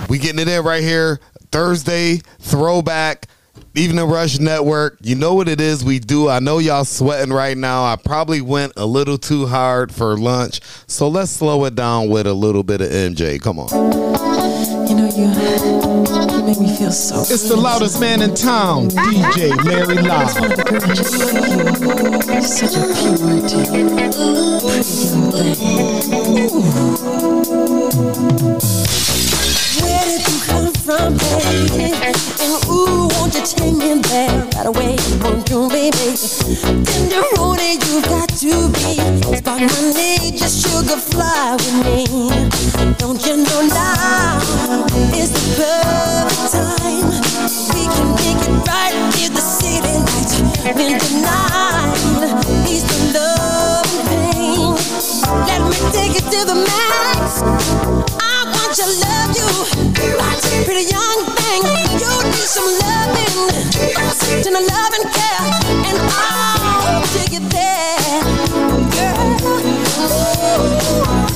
We 0.09 0.19
getting 0.19 0.39
it 0.39 0.49
in 0.49 0.65
right 0.65 0.83
here. 0.83 1.19
Thursday, 1.51 2.21
throwback, 2.41 3.27
Evening 3.75 4.09
Rush 4.09 4.39
Network. 4.39 4.99
You 5.03 5.17
know 5.17 5.35
what 5.35 5.49
it 5.49 5.61
is 5.61 5.85
we 5.85 5.99
do. 5.99 6.29
I 6.29 6.39
know 6.39 6.59
y'all 6.59 6.85
sweating 6.85 7.33
right 7.33 7.57
now. 7.57 7.85
I 7.85 7.97
probably 7.97 8.41
went 8.41 8.75
a 8.77 8.87
little 8.87 9.19
too 9.19 9.47
hard 9.47 9.93
for 9.93 10.17
lunch. 10.17 10.61
So 10.87 11.09
let's 11.09 11.33
slow 11.33 11.65
it 11.65 11.75
down 11.75 12.09
with 12.09 12.27
a 12.27 12.35
little 12.35 12.63
bit 12.63 12.81
of 12.81 12.89
MJ. 12.89 13.43
Come 13.43 13.59
on. 13.59 13.69
You 14.89 14.95
know 14.95 15.07
you, 15.07 15.25
you 15.25 16.47
make 16.47 16.61
me 16.61 16.77
feel 16.77 16.93
so. 16.93 17.21
It's 17.21 17.49
the 17.49 17.57
loudest 17.57 18.01
man 18.01 18.23
in 18.23 18.35
town, 18.35 18.89
DJ 18.91 19.57
Larry 19.65 19.97
Loud. 19.97 20.31
Such 22.45 22.77
a 22.77 22.95
purity. 22.95 23.65
Where 24.65 24.83
baby? 30.87 31.91
And 32.39 32.55
ooh, 32.71 33.09
won't 33.19 33.35
you 33.35 33.43
take 33.43 33.75
me 33.75 34.01
there 34.01 34.47
right 34.55 34.67
away? 34.67 34.97
Won't 35.21 35.51
you, 35.51 35.69
baby? 35.69 36.15
Tenderoni, 36.87 37.75
you 37.87 38.03
got 38.03 38.29
to 38.39 38.69
be. 38.71 38.95
Spark 39.37 39.61
my 39.61 39.93
need, 39.97 40.39
just 40.39 40.63
sugar 40.63 40.97
fly 40.97 41.57
with 41.59 41.75
me. 41.85 42.07
Don't 42.99 43.25
you 43.27 43.37
know 43.37 43.63
now 43.67 44.39
is 45.13 45.31
the 45.33 45.43
perfect 45.59 46.53
time? 46.55 47.11
We 47.75 47.83
can 47.91 48.09
make 48.15 48.41
it 48.47 48.55
right 48.69 48.95
if 49.19 49.35
the 49.35 49.41
city 49.41 49.99
lights 49.99 50.39
when 50.77 50.99
the 50.99 51.11
night 51.21 51.99
is 52.69 52.83
the 52.87 52.99
love 53.19 53.87
and 53.91 54.07
pain. 54.09 54.75
Let 55.47 55.61
me 55.67 55.79
take 55.93 56.15
it 56.15 56.27
to 56.31 56.45
the 56.47 56.55
max. 56.55 57.43
I 58.23 58.36
to 58.77 58.85
love 58.85 59.33
you, 59.35 59.49
pretty 60.67 60.85
young 60.93 61.25
thing. 61.33 61.63
You 61.97 62.13
need 62.29 62.49
some 62.57 62.69
loving, 62.85 63.49
the 64.45 64.51
love 64.53 64.93
and 64.93 65.07
care, 65.17 65.45
and 65.89 65.97
I'll 66.13 67.01
take 67.17 67.33
it 67.33 67.49
there, 67.49 68.21
girl. 68.93 69.17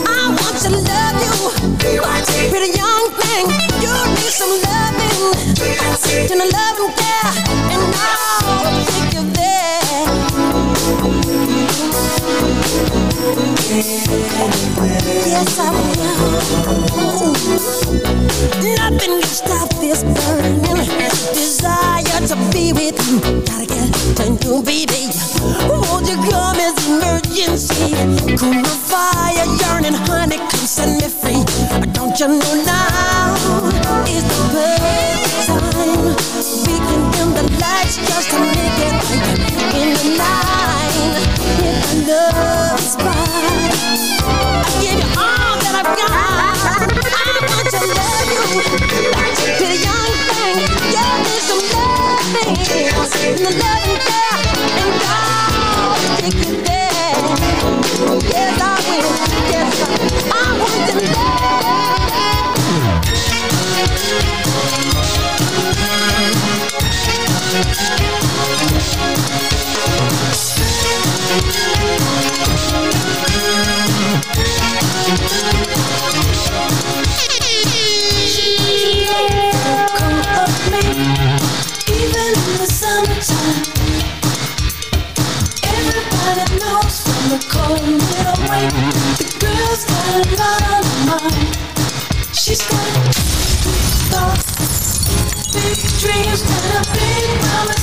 I 0.04 0.36
want 0.36 0.56
to 0.60 0.70
love 0.84 1.16
you, 1.24 1.32
pretty 2.50 2.76
young 2.76 3.08
thing. 3.16 3.48
You 3.80 3.92
need 4.20 4.34
some 4.36 4.52
loving, 4.68 5.32
the 6.28 6.36
love 6.36 6.76
and 6.78 6.92
care, 7.00 7.32
and 7.72 7.82
I'll 7.96 8.84
take 8.84 9.14
you 9.14 9.24
there. 9.32 9.80
Yes, 15.26 15.58
I 15.58 15.60
will. 15.70 15.89
Nothing 18.76 19.20
can 19.20 19.22
stop 19.22 19.68
this 19.80 20.02
burning 20.02 20.60
desire 21.34 22.20
to 22.26 22.36
be 22.52 22.72
with 22.72 22.96
you. 23.08 23.42
Gotta 23.44 23.66
get 23.66 24.64
baby. 24.64 25.08
Won't 25.68 26.08
you 26.08 26.16
come 26.30 26.56
as 26.56 26.76
emergency? 26.88 27.94
Cool 28.36 28.64
fire, 28.64 29.46
yearning, 29.60 29.94
honey, 30.06 30.38
come 30.38 30.66
set 30.66 30.88
me 31.00 31.08
free. 31.08 31.44
Don't 31.92 32.18
you 32.18 32.28
know 32.28 32.64
now 32.64 33.19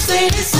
Mercedes 0.07 0.45
sedan. 0.45 0.56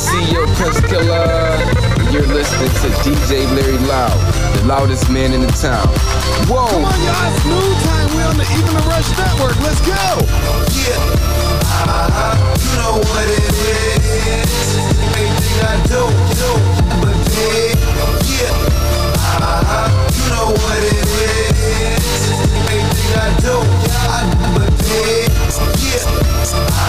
CEO 0.00 0.48
Prince 0.56 0.80
Killer. 0.88 1.60
You're 2.10 2.26
listening 2.32 2.72
to 2.80 2.88
DJ 3.04 3.44
Larry 3.54 3.76
Loud, 3.84 4.16
the 4.56 4.64
loudest 4.66 5.10
man 5.10 5.32
in 5.34 5.42
the 5.42 5.52
town. 5.52 5.86
Whoa! 6.48 6.66
Come 6.72 6.84
on, 6.88 7.00
y'all. 7.04 7.28
It's 7.28 7.44
noon 7.44 7.74
time. 7.84 8.08
We 8.16 8.22
on 8.24 8.36
the 8.40 8.48
Evening 8.48 8.80
Rush 8.88 9.10
Network. 9.20 9.60
Let's 9.60 9.80
go. 9.84 10.00
Yeah. 10.72 10.96
Uh, 11.84 12.32
you 12.64 12.72
know 12.80 12.96
what 12.96 13.26
it 13.28 13.44
is. 13.44 14.80
Anything 15.20 15.58
I 15.68 15.76
do, 15.84 16.08
do, 16.32 16.50
but 17.04 17.16
big. 17.36 17.76
Yeah. 18.24 18.56
Uh, 19.36 19.92
you 20.16 20.26
know 20.32 20.48
what 20.48 20.79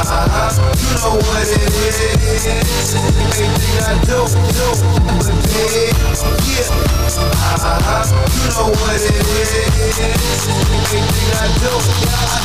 you 0.01 0.97
know 0.97 1.13
what 1.13 1.45
it 1.45 1.61
is. 1.61 2.01
Anything 2.41 3.77
I 3.85 4.01
do, 4.01 4.25
do, 4.25 4.67
but 5.05 5.29
big. 5.45 5.93
Yeah. 6.41 6.73
Uh, 7.13 8.09
you 8.33 8.49
know 8.49 8.73
what 8.81 8.97
it 8.97 9.05
is. 9.05 9.53
Anything 10.01 11.29
I 11.37 11.53
do, 11.61 11.69
big. 11.69 12.41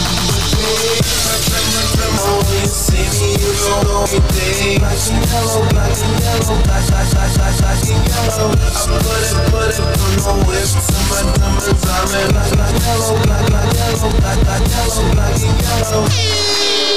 When 2.16 2.44
you 2.52 2.68
see 2.68 3.08
me, 3.24 3.40
you 3.40 3.52
don't 3.56 3.88
know 3.88 4.04
anything. 4.04 4.76
Black 4.76 5.00
and 5.08 5.24
yellow, 5.32 5.64
black 5.72 5.96
and 5.96 6.12
yellow, 6.20 6.60
black, 6.60 6.84
black, 6.92 7.08
black, 7.08 7.32
black, 7.40 7.56
black 7.56 7.88
and 7.88 8.04
yellow. 8.04 8.52
I 8.52 8.84
put 9.00 9.16
it, 9.16 9.32
put 9.48 9.72
it 9.72 9.80
on 9.80 9.96
the 10.12 10.44
whip. 10.44 10.60
Summer, 10.60 11.24
summer, 11.24 11.72
summer, 11.72 12.20
black, 12.36 12.52
black, 12.52 12.74
yellow, 12.84 13.16
black, 13.24 13.48
black, 13.48 13.68
yellow, 13.72 14.12
black, 14.20 14.38
black, 14.44 14.60
yellow, 14.68 15.08
black 15.14 15.40
and 15.40 15.56
yellow. 15.64 16.55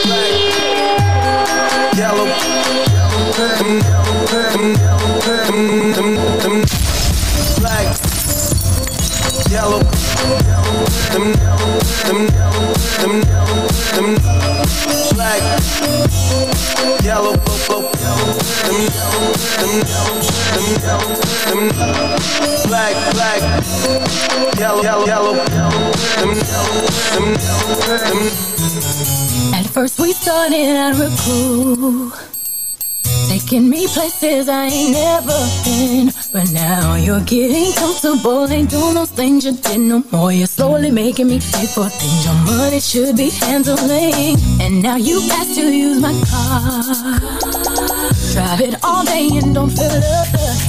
Black, 0.09 0.33
yellow, 1.95 2.25
mm, 3.45 3.77
mm, 4.49 4.73
mm, 5.45 5.67
mm, 5.99 6.17
mm. 6.45 6.63
yellow, 9.51 9.79
mm, 11.13 11.33
mm, 12.09 12.25
mm, 12.99 13.21
mm, 13.99 14.15
yellow, 17.05 17.33
bo- 17.37 17.61
bo- 17.67 17.85
mm, 18.69 18.85
mm, 28.09 28.28
At 28.69 29.65
first 29.65 29.99
we 29.99 30.13
started 30.13 30.75
out 30.77 30.93
real 30.99 31.09
cool. 31.25 32.11
Taking 33.27 33.67
me 33.67 33.87
places 33.87 34.47
I 34.47 34.65
ain't 34.65 34.93
never 34.93 35.39
been. 35.63 36.11
But 36.31 36.51
now 36.51 36.93
you're 36.93 37.21
getting 37.21 37.73
comfortable. 37.73 38.47
Ain't 38.47 38.69
doing 38.69 38.93
those 38.93 39.09
things 39.09 39.45
you 39.45 39.53
did 39.57 39.79
no 39.79 40.03
more. 40.11 40.31
You're 40.31 40.45
slowly 40.45 40.91
making 40.91 41.27
me 41.27 41.39
pay 41.39 41.65
for 41.65 41.89
things 41.89 42.25
Your 42.25 42.35
money 42.45 42.79
should 42.79 43.17
be 43.17 43.31
handling. 43.31 44.37
And 44.61 44.83
now 44.83 44.97
you 44.97 45.19
ask 45.31 45.55
to 45.55 45.75
use 45.75 45.99
my 45.99 46.13
car. 46.29 47.19
Drive 48.33 48.61
it 48.61 48.75
all 48.83 49.03
day 49.03 49.29
and 49.33 49.55
don't 49.55 49.71
fill 49.71 49.89
up 49.89 50.68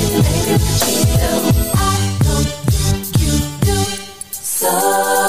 meant 0.51 0.81
So 4.33 4.67
you 4.67 5.20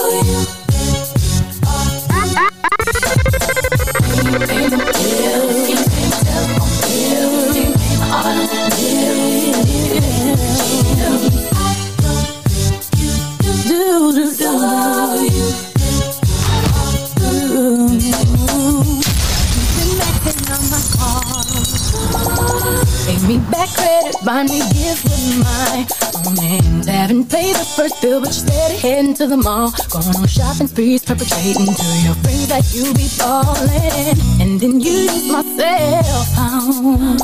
buy 24.25 24.43
me 24.45 24.61
gift 24.71 25.05
with 25.05 25.39
my 25.39 25.87
own 26.27 26.35
names. 26.35 26.87
Haven't 26.87 27.31
paid 27.31 27.55
the 27.55 27.65
first 27.65 28.01
bill, 28.01 28.21
but 28.21 28.29
you're 28.29 28.47
steady 28.47 28.77
heading 28.77 29.15
to 29.15 29.27
the 29.27 29.37
mall. 29.37 29.73
Going 29.91 30.17
on 30.17 30.27
shopping 30.27 30.67
sprees, 30.67 31.05
perpetrating 31.05 31.67
to 31.67 31.89
your 32.07 32.15
friends 32.23 32.49
that 32.49 32.65
you 32.75 32.95
be 32.95 33.09
falling. 33.09 34.19
And 34.41 34.61
then 34.61 34.81
you 34.81 35.11
use 35.11 35.31
my 35.31 35.43
cell 35.57 36.25
phone. 36.35 37.19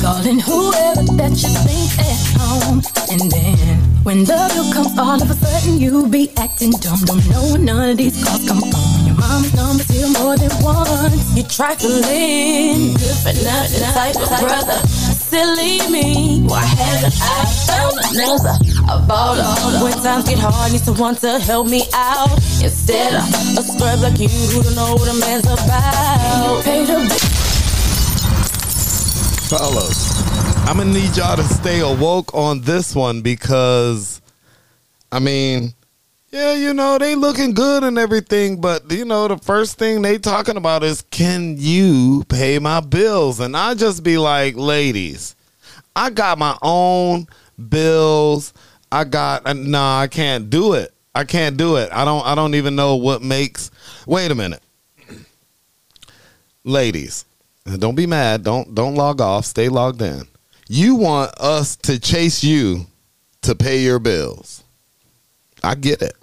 Calling 0.00 0.40
whoever 0.40 1.04
that 1.20 1.34
you 1.42 1.50
think 1.66 1.90
at 2.00 2.20
home. 2.40 2.82
And 3.10 3.30
then 3.30 3.78
when 4.02 4.24
the 4.24 4.38
bill 4.54 4.72
comes, 4.72 4.98
all 4.98 5.22
of 5.22 5.30
a 5.30 5.34
sudden 5.34 5.78
you 5.78 6.08
be 6.08 6.30
acting 6.36 6.72
dumb. 6.72 7.04
Don't 7.04 7.28
know 7.28 7.56
none 7.56 7.90
of 7.90 7.96
these 7.96 8.16
calls 8.24 8.46
come 8.48 8.60
from. 8.60 9.06
Your 9.06 9.16
mom's 9.16 9.54
number's 9.54 9.88
here 9.88 10.08
more 10.08 10.36
than 10.36 10.50
once. 10.62 11.36
You 11.36 11.44
trifling, 11.44 12.94
good 12.94 13.18
for 13.22 13.34
nothing 13.44 13.84
type 13.92 14.16
of 14.16 14.40
brother. 14.40 14.80
Silly 15.30 15.78
me, 15.92 16.42
why 16.42 16.60
haven't 16.60 17.14
I 17.22 17.44
found 17.64 17.96
another? 18.10 18.58
A 18.90 18.98
baller. 19.06 19.80
When 19.80 19.92
times 20.02 20.28
get 20.28 20.40
hard, 20.40 20.72
need 20.72 20.80
someone 20.80 21.14
to 21.16 21.38
help 21.38 21.68
me 21.68 21.84
out. 21.94 22.32
Instead 22.60 23.14
of 23.14 23.22
a 23.56 23.62
scrub 23.62 24.00
like 24.00 24.18
you 24.18 24.26
who 24.26 24.60
don't 24.64 24.74
know 24.74 24.94
what 24.94 25.08
a 25.08 25.14
man's 25.20 25.44
about. 25.46 26.64
Pay 26.64 26.84
the 26.84 27.08
Fellas, 29.48 30.20
I'm 30.66 30.78
gonna 30.78 30.92
need 30.92 31.16
y'all 31.16 31.36
to 31.36 31.44
stay 31.44 31.78
awoke 31.78 32.34
on 32.34 32.62
this 32.62 32.96
one 32.96 33.22
because, 33.22 34.20
I 35.12 35.20
mean, 35.20 35.74
yeah, 36.30 36.54
you 36.54 36.72
know 36.74 36.96
they 36.96 37.16
looking 37.16 37.54
good 37.54 37.82
and 37.82 37.98
everything, 37.98 38.60
but 38.60 38.90
you 38.90 39.04
know 39.04 39.26
the 39.26 39.38
first 39.38 39.78
thing 39.78 40.00
they 40.02 40.16
talking 40.16 40.56
about 40.56 40.84
is 40.84 41.02
can 41.10 41.56
you 41.58 42.24
pay 42.28 42.58
my 42.60 42.80
bills? 42.80 43.40
And 43.40 43.56
I 43.56 43.74
just 43.74 44.04
be 44.04 44.16
like, 44.16 44.54
ladies, 44.56 45.34
I 45.96 46.10
got 46.10 46.38
my 46.38 46.56
own 46.62 47.26
bills. 47.68 48.52
I 48.92 49.04
got 49.04 49.46
uh, 49.46 49.54
nah, 49.54 50.00
I 50.00 50.06
can't 50.06 50.50
do 50.50 50.74
it. 50.74 50.94
I 51.14 51.24
can't 51.24 51.56
do 51.56 51.76
it. 51.76 51.88
I 51.92 52.04
don't. 52.04 52.24
I 52.24 52.36
don't 52.36 52.54
even 52.54 52.76
know 52.76 52.94
what 52.94 53.22
makes. 53.22 53.72
Wait 54.06 54.30
a 54.30 54.34
minute, 54.34 54.62
ladies. 56.62 57.24
Don't 57.78 57.96
be 57.96 58.06
mad. 58.06 58.44
Don't 58.44 58.72
don't 58.74 58.94
log 58.94 59.20
off. 59.20 59.44
Stay 59.44 59.68
logged 59.68 60.00
in. 60.02 60.22
You 60.68 60.94
want 60.94 61.32
us 61.40 61.74
to 61.76 61.98
chase 61.98 62.44
you 62.44 62.86
to 63.42 63.56
pay 63.56 63.80
your 63.80 63.98
bills. 63.98 64.62
I 65.62 65.74
get 65.74 66.00
it. 66.00 66.14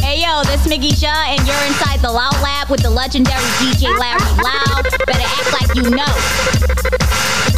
Hey 0.00 0.22
yo, 0.22 0.44
this 0.44 0.66
Miggy 0.66 0.94
Shaw, 0.94 1.10
and 1.26 1.44
you're 1.46 1.66
inside 1.66 2.00
the 2.00 2.12
Loud 2.12 2.40
Lab 2.42 2.70
with 2.70 2.82
the 2.82 2.90
legendary 2.90 3.42
DJ 3.58 3.90
Larry 3.98 4.22
Loud. 4.40 4.84
Better 5.06 5.26
act 5.26 5.52
like 5.52 5.74
you 5.74 5.90
know. 5.90 6.14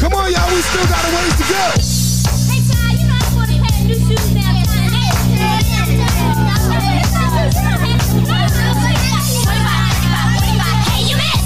Come 0.00 0.14
on, 0.14 0.32
y'all. 0.32 0.48
We 0.48 0.62
still 0.62 0.86
got 0.88 1.04
a 1.04 1.10
ways 1.14 1.36
to 1.36 1.44
go. 1.44 1.76
Hey, 2.48 2.64
Ty, 2.64 2.96
you 2.96 3.04
know 3.06 3.18
I 3.20 3.36
want 3.36 3.50
to 3.50 3.56
have 3.60 3.84
new 3.84 3.94
shoes 3.94 4.32
now. 4.34 4.48
Hey, 10.88 11.04
you 11.04 11.16
miss. 11.16 11.44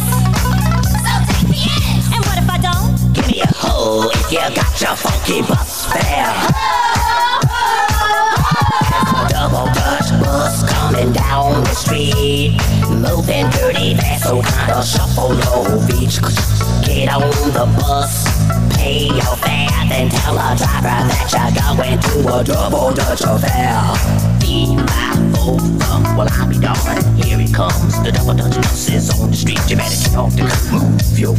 So 1.03 1.13
take 1.33 1.49
me 1.51 1.59
in. 1.67 2.15
And 2.15 2.23
what 2.27 2.39
if 2.39 2.49
I 2.49 2.59
don't? 2.63 2.95
Give 3.13 3.27
me 3.27 3.43
a 3.43 4.22
you 4.33 4.39
got 4.39 4.81
your 4.81 4.97
funky 4.97 5.43
bus 5.43 5.93
fare. 5.93 6.33
Double 9.29 9.67
Dutch 9.75 10.09
bus 10.23 10.65
coming 10.73 11.13
down 11.13 11.63
the 11.65 11.75
street. 11.75 12.59
Moving 12.89 13.51
dirty, 13.51 13.93
that's 13.93 14.23
so 14.23 14.41
kinda 14.41 14.83
shuffle 14.83 15.35
low 15.35 15.87
beach. 15.87 16.19
Get 16.83 17.13
on 17.13 17.29
the 17.53 17.67
bus, 17.79 18.25
pay 18.75 19.09
your 19.09 19.37
fare, 19.37 19.69
then 19.91 20.09
tell 20.09 20.35
the 20.35 20.57
driver 20.57 21.01
that 21.11 21.29
you're 21.33 21.77
going 21.77 22.01
to 22.01 22.39
a 22.39 22.43
double 22.43 22.91
Dutch 22.95 23.21
affair. 23.21 23.85
Be 24.41 24.75
my 24.77 25.22
over, 25.43 25.63
well 26.17 26.29
I'll 26.31 26.49
be 26.49 26.59
darned. 26.59 27.03
Here 27.19 27.39
he 27.39 27.51
comes, 27.53 27.99
the 28.03 28.13
double 28.13 28.35
Dutch 28.35 28.57
bus 28.57 28.89
is 28.89 29.11
on 29.19 29.31
the 29.31 29.37
street. 29.37 29.61
You 29.69 29.77
better 29.77 29.99
get 29.99 30.17
off 30.17 30.35
the 30.35 30.47
car, 30.47 30.81
move 30.81 31.19
your 31.19 31.35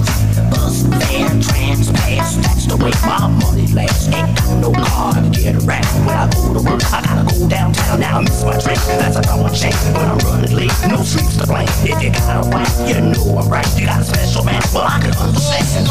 bus 0.52 0.84
fare, 1.08 1.32
trans 1.42 1.92
pass. 1.92 2.36
That's 2.44 2.68
the 2.68 2.78
way 2.78 2.92
my 3.08 3.28
money 3.42 3.68
lasts. 3.72 4.08
Ain't 4.12 4.36
got 4.38 4.58
no 4.60 4.72
car 4.72 5.14
to 5.14 5.30
get 5.32 5.56
around. 5.64 5.88
When 6.06 6.16
I 6.16 6.28
go 6.32 6.54
to 6.54 6.62
work, 6.62 6.84
I 6.92 7.00
gotta 7.02 7.24
go 7.24 7.48
downtown. 7.48 8.00
Now 8.00 8.20
I 8.20 8.22
miss 8.22 8.44
my 8.44 8.58
train. 8.60 8.80
That's 9.00 9.16
a 9.18 9.22
double 9.22 9.50
check 9.50 9.74
when 9.96 10.06
I'm 10.06 10.20
running 10.28 10.56
late. 10.56 10.76
No 10.88 11.02
sleeps 11.04 11.38
to 11.40 11.48
blame. 11.48 11.68
If 11.88 12.04
you 12.04 12.12
got 12.12 12.46
a 12.46 12.50
wife, 12.50 12.74
you 12.88 13.00
know 13.00 13.40
I'm 13.40 13.50
right. 13.50 13.68
You 13.80 13.88
got 13.88 14.02
a 14.02 14.06
special 14.06 14.44
man, 14.44 14.62
well 14.74 14.84
I 14.84 15.00
can 15.00 15.16
understand. 15.16 15.88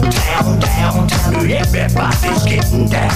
Down, 0.00 0.58
downtown, 0.58 1.50
everybody's 1.50 2.44
getting 2.44 2.88
down. 2.88 3.09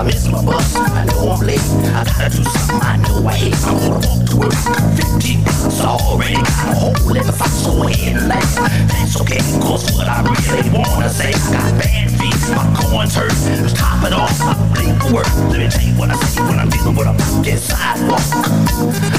I 0.00 0.02
miss 0.02 0.26
my 0.28 0.42
bus. 0.42 0.76
I 0.76 1.04
know 1.04 1.28
I'm 1.28 1.44
late. 1.44 1.60
I 1.92 2.04
gotta 2.08 2.34
do 2.34 2.42
something 2.42 2.80
I 2.80 2.96
know 3.04 3.20
I 3.28 3.36
hate. 3.36 3.60
I'm 3.68 3.76
gonna 3.84 4.00
walk 4.00 4.24
to 4.32 4.36
work. 4.40 4.56
15 4.96 5.44
bucks 5.44 5.80
already 5.84 6.40
got 6.40 6.72
a 6.72 6.80
hole 6.80 7.16
in 7.20 7.26
the 7.28 7.36
ahead 7.84 8.16
and 8.16 8.28
laugh. 8.28 8.54
That's 8.88 9.20
okay, 9.20 9.44
cause 9.60 9.84
what 9.92 10.08
I 10.08 10.24
really 10.24 10.72
wanna 10.72 11.10
say, 11.10 11.36
I 11.36 11.52
got 11.52 11.76
bad 11.76 12.08
feet, 12.16 12.40
my 12.56 12.64
corns 12.80 13.14
hurt. 13.14 13.28
Just 13.44 13.76
top 13.76 14.00
it 14.06 14.14
off, 14.14 14.32
I 14.40 14.56
bleed 14.72 14.96
for 15.04 15.20
work. 15.20 15.28
Let 15.52 15.60
me 15.60 15.68
tell 15.68 15.84
you 15.84 15.92
what 16.00 16.08
I 16.08 16.16
see 16.32 16.40
when 16.48 16.58
I'm 16.58 16.70
dealing 16.70 16.96
with 16.96 17.06
a 17.06 17.12
fucking 17.12 17.60
sidewalk. 17.60 18.24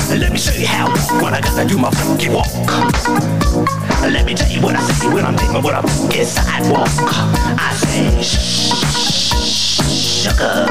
Let 0.09 0.31
me 0.31 0.39
show 0.39 0.57
you 0.57 0.65
how 0.65 0.87
I 0.87 0.97
walk 0.97 1.21
when 1.21 1.33
I 1.35 1.41
gotta 1.41 1.69
do 1.69 1.77
my 1.77 1.91
funky 1.91 2.29
walk. 2.33 2.49
Let 4.01 4.25
me 4.25 4.33
tell 4.33 4.49
you 4.49 4.61
what 4.65 4.75
I 4.75 4.81
see 4.97 5.13
when 5.13 5.25
I'm 5.25 5.35
dealing 5.35 5.61
with 5.61 5.77
a 5.77 5.85
fucking 5.85 6.25
sidewalk. 6.25 6.89
I 6.89 7.69
say, 7.77 9.10
sugar. 10.21 10.67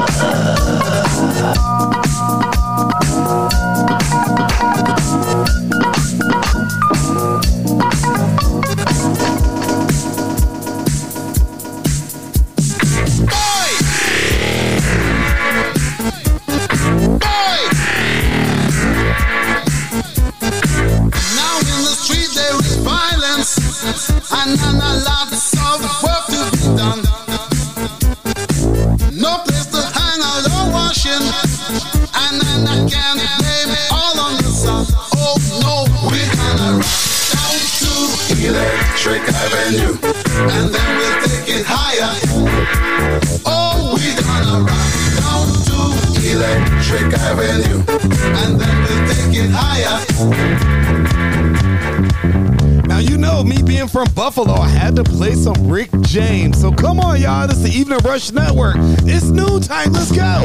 Y'all. 57.41 57.47
This 57.47 57.57
is 57.57 57.71
the 57.71 57.79
Evening 57.79 57.99
Rush 57.99 58.31
Network. 58.31 58.75
It's 59.05 59.25
noon 59.25 59.61
time. 59.61 59.93
Let's 59.93 60.11
go. 60.11 60.43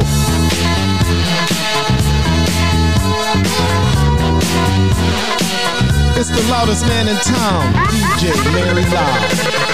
It's 6.19 6.29
the 6.29 6.47
loudest 6.49 6.85
man 6.87 7.07
in 7.07 7.17
town, 7.17 7.73
DJ 7.85 8.53
Larry 8.53 8.83
Loud. 8.85 9.66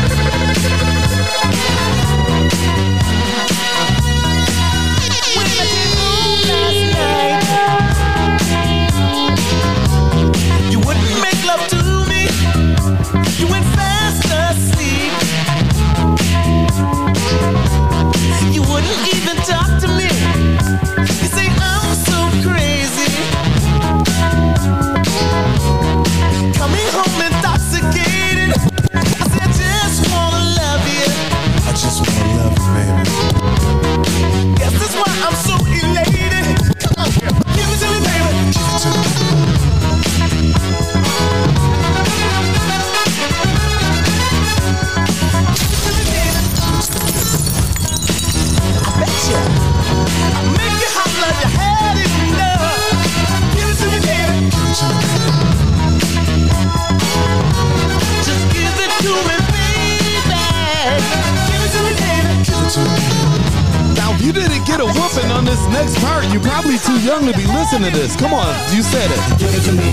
You 68.73 68.81
said 68.81 69.09
it. 69.09 69.21
Give 69.37 69.53
it 69.53 69.61
to 69.69 69.73
me. 69.73 69.89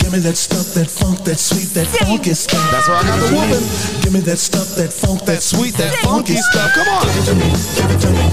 Give 0.00 0.12
me 0.12 0.18
that 0.24 0.36
stuff, 0.36 0.72
that 0.74 0.88
funk, 0.88 1.20
that 1.24 1.38
sweet, 1.38 1.68
that 1.76 1.86
funky 1.86 2.34
stuff. 2.34 2.64
That's 2.72 2.88
where 2.88 2.96
I 2.96 3.02
got 3.04 3.20
the 3.20 3.26
it 3.26 3.28
to 3.28 3.32
me. 3.32 3.40
whooping. 3.44 3.66
Give 4.02 4.12
me 4.12 4.20
that 4.20 4.38
stuff, 4.38 4.68
that 4.76 4.92
funk, 4.92 5.22
that 5.28 5.42
sweet, 5.42 5.74
that 5.76 5.92
funky 6.00 6.36
stuff. 6.36 6.72
Come 6.72 6.88
on. 6.88 7.04
Give 7.04 7.16
it 7.16 7.24
to 7.28 7.34
me. 7.36 7.48
Give 7.76 7.90
it 7.92 8.00
to 8.00 8.10
me. 8.10 8.26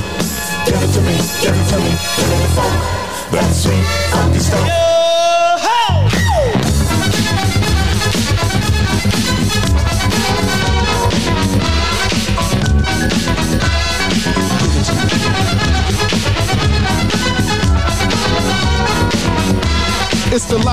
Give 0.66 0.80
it 0.80 0.92
to 0.96 1.02
me. 1.04 1.16
Give 1.44 1.56
it 1.56 1.68
to 1.68 1.78
me. 1.84 1.92
Give 2.16 2.28
me 2.32 2.38
the 2.40 2.50
funk, 2.56 2.76
that 3.36 3.52
sweet, 3.52 3.86
funky 4.12 4.40
stuff. 4.40 4.99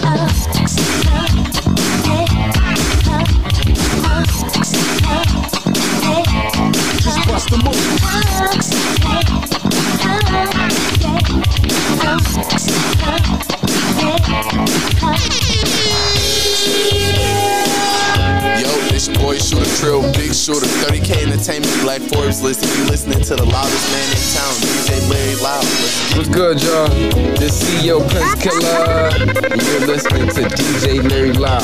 Oh, 0.00 0.87
Entertainment, 21.38 21.82
Black 21.82 22.00
Forbes 22.10 22.42
list. 22.42 22.64
If 22.64 22.76
you 22.76 22.84
listening 22.90 23.22
to 23.22 23.36
the 23.36 23.44
loudest 23.44 23.86
man 23.94 24.10
in 24.10 24.18
town, 24.34 24.54
DJ 24.58 24.98
Larry 25.08 25.36
Loud. 25.38 25.62
What's 26.18 26.28
good, 26.28 26.58
y'all? 26.60 26.88
This 27.38 27.62
CEO 27.62 28.02
Prince 28.10 28.42
Killer. 28.42 29.06
And 29.46 29.62
you're 29.62 29.86
listening 29.86 30.26
to 30.34 30.50
DJ 30.50 30.98
Larry 31.08 31.32
Loud, 31.32 31.62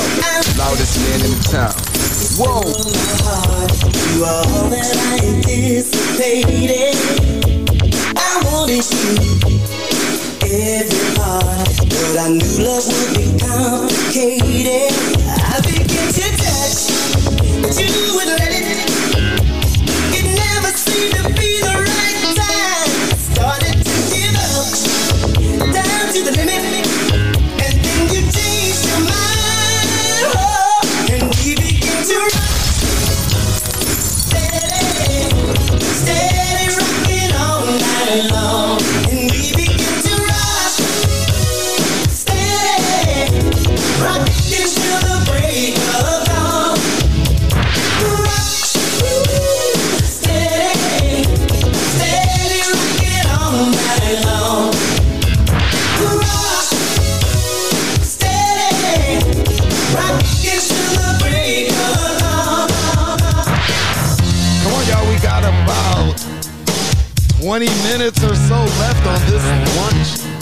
loudest 0.55 0.95
man 1.03 1.27
in 1.27 1.35
town. 1.51 1.75
Whoa! 2.39 2.63
You 4.15 4.23
are 4.23 4.47
all 4.47 4.71
that 4.71 4.95
I 4.95 5.19
anticipated. 5.43 6.95
I 8.15 8.31
wanted 8.47 8.87
you 8.95 9.19
every 10.55 11.03
part, 11.19 11.67
but 11.83 12.15
I 12.23 12.31
knew 12.31 12.63
love 12.63 12.87
would 12.87 13.11
be 13.19 13.27
complicated. 13.43 14.95
I 15.35 15.59
began 15.67 16.07
to 16.15 16.27
touch, 16.39 16.95
but 17.59 17.75
you 17.75 17.91
would 18.15 18.39
let 18.39 18.55
it. 18.55 18.63
It 18.71 18.94
never 20.95 21.44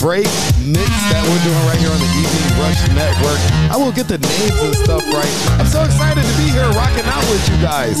break 0.03 0.27
mix 0.67 0.91
that 1.15 1.23
we're 1.23 1.39
doing 1.47 1.63
right 1.63 1.79
here 1.79 1.87
on 1.87 1.95
the 1.95 2.11
Evening 2.19 2.59
Rush 2.59 2.75
Network. 2.91 3.39
I 3.71 3.79
will 3.79 3.95
get 3.95 4.11
the 4.11 4.19
names 4.19 4.59
and 4.59 4.75
stuff 4.83 4.99
right. 5.15 5.31
I'm 5.55 5.63
so 5.63 5.79
excited 5.79 6.27
to 6.27 6.35
be 6.35 6.51
here 6.51 6.67
rocking 6.75 7.07
out 7.07 7.23
with 7.31 7.39
you 7.47 7.55
guys. 7.63 7.95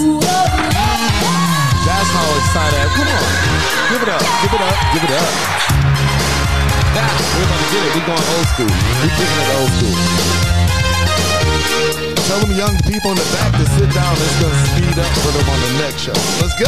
That's 1.87 2.11
how 2.11 2.27
excited 2.43 2.75
I 2.75 2.83
am. 2.83 2.91
Come 2.91 3.07
on. 3.07 3.23
Give 3.87 4.03
it 4.03 4.11
up. 4.11 4.19
Give 4.19 4.51
it 4.51 4.59
up. 4.67 4.75
Give 4.91 4.99
it 4.99 5.15
up. 5.15 5.31
Now, 6.91 7.07
we're 7.39 7.47
going 7.47 7.63
to 7.63 7.71
get 7.71 7.87
it. 7.87 7.95
We're 7.95 8.07
going 8.11 8.27
old 8.35 8.47
school. 8.51 8.67
We're 8.67 9.15
giving 9.15 9.39
it 9.39 9.47
old 9.63 9.71
school. 9.79 9.95
Tell 12.27 12.43
them 12.43 12.51
young 12.51 12.75
people 12.83 13.15
in 13.15 13.19
the 13.23 13.29
back 13.31 13.55
to 13.55 13.63
sit 13.79 13.87
down. 13.95 14.11
It's 14.19 14.43
going 14.43 14.51
to 14.51 14.59
speed 14.75 14.99
up 14.99 15.07
for 15.23 15.31
them 15.31 15.47
on 15.47 15.55
the 15.55 15.71
next 15.79 16.03
show. 16.03 16.19
Let's 16.43 16.51
go. 16.59 16.67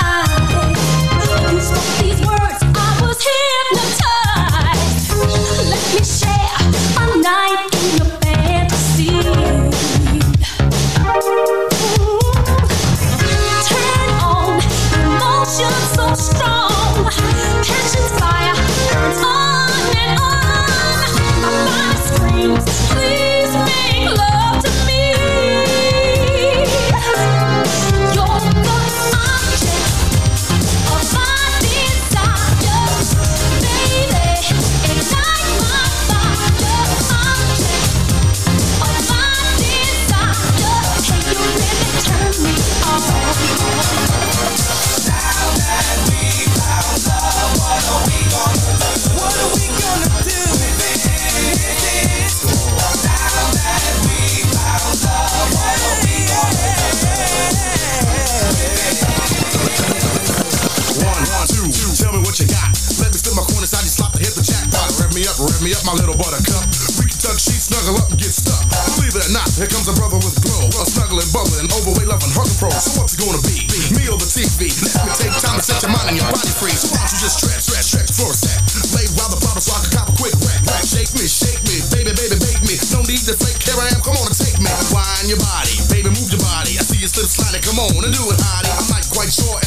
body 76.31 76.51
free. 76.55 76.73
So 76.73 76.87
why 76.89 77.03
don't 77.03 77.11
you 77.11 77.19
just 77.21 77.37
stretch, 77.43 77.63
stretch, 77.67 77.87
stretch 77.91 78.11
for 78.15 78.31
a 78.31 78.35
sec? 78.35 78.57
Lay 78.95 79.07
while 79.19 79.31
the 79.31 79.39
bottle 79.43 79.61
so 79.61 79.75
I 79.75 79.83
can 79.83 79.91
cop 79.91 80.07
a 80.09 80.15
quick 80.15 80.35
rack. 80.41 80.63
rack. 80.67 80.83
Shake 80.87 81.11
me, 81.15 81.27
shake 81.27 81.61
me, 81.67 81.83
baby, 81.91 82.11
baby, 82.15 82.39
bake 82.39 82.63
me. 82.63 82.75
No 82.95 83.03
need 83.03 83.23
to 83.27 83.35
fake, 83.35 83.59
here 83.63 83.77
I 83.77 83.91
am, 83.91 84.01
come 84.01 84.15
on 84.17 84.27
and 84.27 84.37
take 84.37 84.57
me. 84.57 84.71
Wind 84.91 85.27
your 85.27 85.39
body, 85.39 85.75
baby, 85.91 86.09
move 86.11 86.31
your 86.31 86.41
body. 86.41 86.79
I 86.79 86.83
see 86.83 86.99
you 86.99 87.11
slip 87.11 87.27
sliding, 87.27 87.61
come 87.61 87.79
on 87.79 87.91
and 88.01 88.13
do 88.15 88.23
it, 88.31 88.39
hottie. 88.39 88.71
I'm 88.71 88.87
not 88.87 89.03
quite 89.11 89.31
sure 89.31 89.59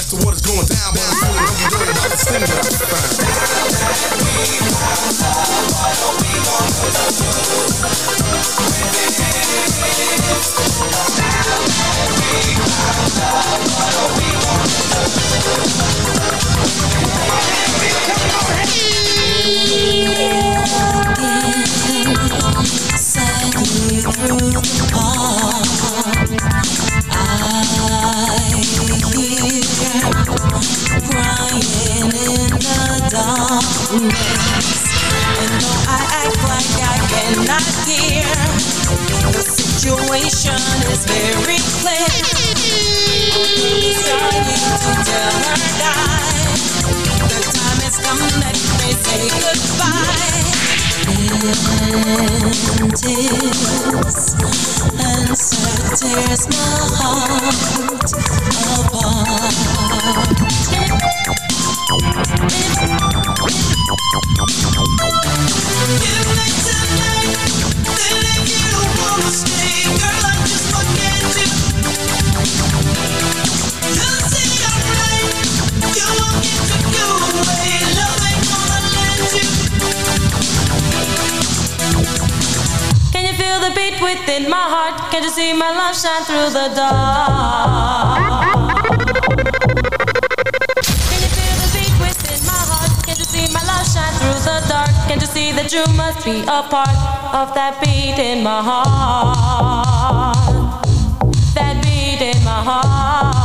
in 84.37 84.51
my 84.51 84.66
heart. 84.74 85.12
Can't 85.12 85.24
you 85.24 85.30
see 85.30 85.53
my 85.53 85.70
love 85.70 85.95
shine 85.95 86.24
through 86.24 86.51
the 86.51 86.66
dark? 86.74 88.18
Can 91.11 91.20
you 91.24 91.30
feel 91.37 91.57
the 91.62 91.68
beat 91.74 91.95
within 92.03 92.41
my 92.47 92.61
heart? 92.70 92.91
Can't 93.07 93.18
you 93.18 93.24
see 93.24 93.47
my 93.55 93.62
love 93.62 93.87
shine 93.87 94.14
through 94.18 94.41
the 94.49 94.57
dark? 94.68 94.91
Can't 95.07 95.20
you 95.20 95.28
see 95.28 95.53
that 95.53 95.72
you 95.72 95.85
must 95.95 96.24
be 96.24 96.43
a 96.43 96.62
part 96.74 96.99
of 97.41 97.55
that 97.55 97.78
beat 97.80 98.18
in 98.18 98.43
my 98.43 98.61
heart? 98.68 100.35
That 101.55 101.82
beat 101.85 102.20
in 102.20 102.43
my 102.45 102.61
heart. 102.68 103.43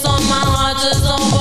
on 0.00 0.22
my 0.24 0.40
heart, 0.40 0.78
just 0.78 1.04
on 1.04 1.31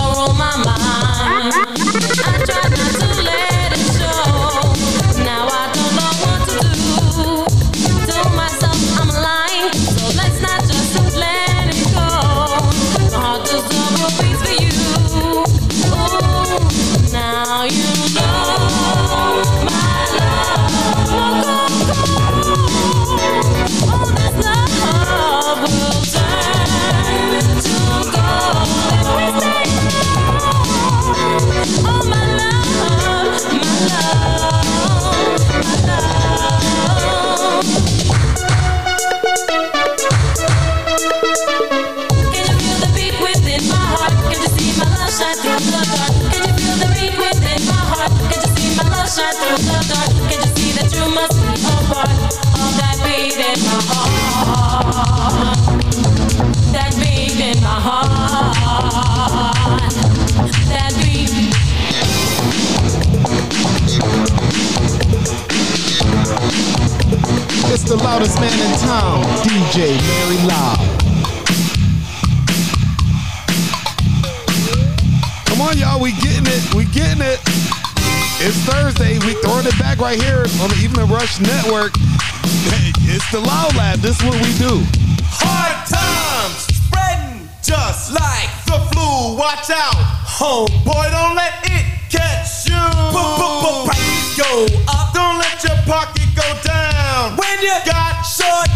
Sports 81.32 81.40
Network. 81.40 81.92
It's 83.08 83.32
the 83.32 83.40
Loud 83.40 83.76
Lab. 83.76 84.00
This 84.00 84.20
is 84.20 84.24
what 84.26 84.36
we 84.36 84.52
do. 84.60 84.84
Hard 85.24 85.88
times 85.88 86.68
spreading 86.68 87.48
just 87.64 88.12
like 88.12 88.52
the 88.68 88.80
flu. 88.92 89.38
Watch 89.38 89.70
out, 89.72 89.96
homeboy. 90.28 91.08
Don't 91.12 91.36
let 91.36 91.56
it 91.72 91.88
catch 92.12 92.68
you. 92.68 92.84
Price 93.88 94.36
go 94.36 94.68
up. 94.92 95.14
Don't 95.14 95.40
let 95.40 95.64
your 95.64 95.80
pocket 95.88 96.28
go 96.36 96.48
down. 96.68 97.38
When 97.38 97.60
you 97.64 97.76
got 97.86 98.24
short 98.24 98.68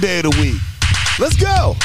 day 0.00 0.20
of 0.20 0.22
the 0.22 0.40
week. 0.40 0.60
Let's 1.18 1.36
go. 1.36 1.76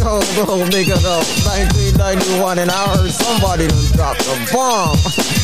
No, 0.00 0.18
no, 0.18 0.64
nigga, 0.72 0.96
no. 1.04 1.20
1991, 1.44 2.58
and 2.58 2.70
I 2.70 2.96
heard 2.96 3.10
somebody 3.10 3.68
done 3.68 3.84
dropped 3.92 4.22
a 4.22 4.52
bomb. 4.52 4.96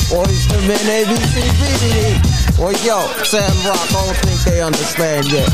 Boyz 0.08 0.48
II 0.52 0.68
Men, 0.68 1.04
ABCD. 1.04 2.58
Well, 2.58 2.72
yo, 2.82 3.06
Sam 3.24 3.44
Rock, 3.66 3.76
I 3.76 4.06
don't 4.06 4.16
think 4.24 4.40
they 4.44 4.62
understand 4.62 5.30
yet. 5.30 5.48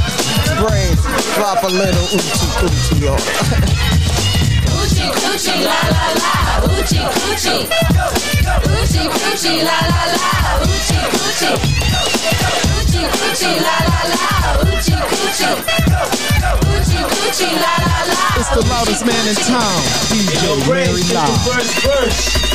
Brains, 0.60 1.02
drop 1.34 1.64
a 1.64 1.66
little 1.66 2.06
oochie 2.14 2.62
oochie, 2.62 3.00
yo. 3.02 3.88
Gucci, 5.32 5.62
la 5.62 5.72
la 5.88 6.12
la, 6.12 6.66
Gucci, 6.66 6.98
Gucci. 6.98 7.66
Gucci, 8.68 9.08
Gucci, 9.08 9.62
la 9.62 9.78
la 9.88 10.04
la, 10.12 10.58
Gucci, 10.60 10.98
Gucci. 11.10 12.11
It's 18.34 18.50
the 18.50 18.62
loudest 18.68 19.06
man 19.06 19.28
in 19.28 19.34
town, 19.34 19.82
DJ 20.10 20.68
Mary 20.68 21.02
Live. 21.14 21.38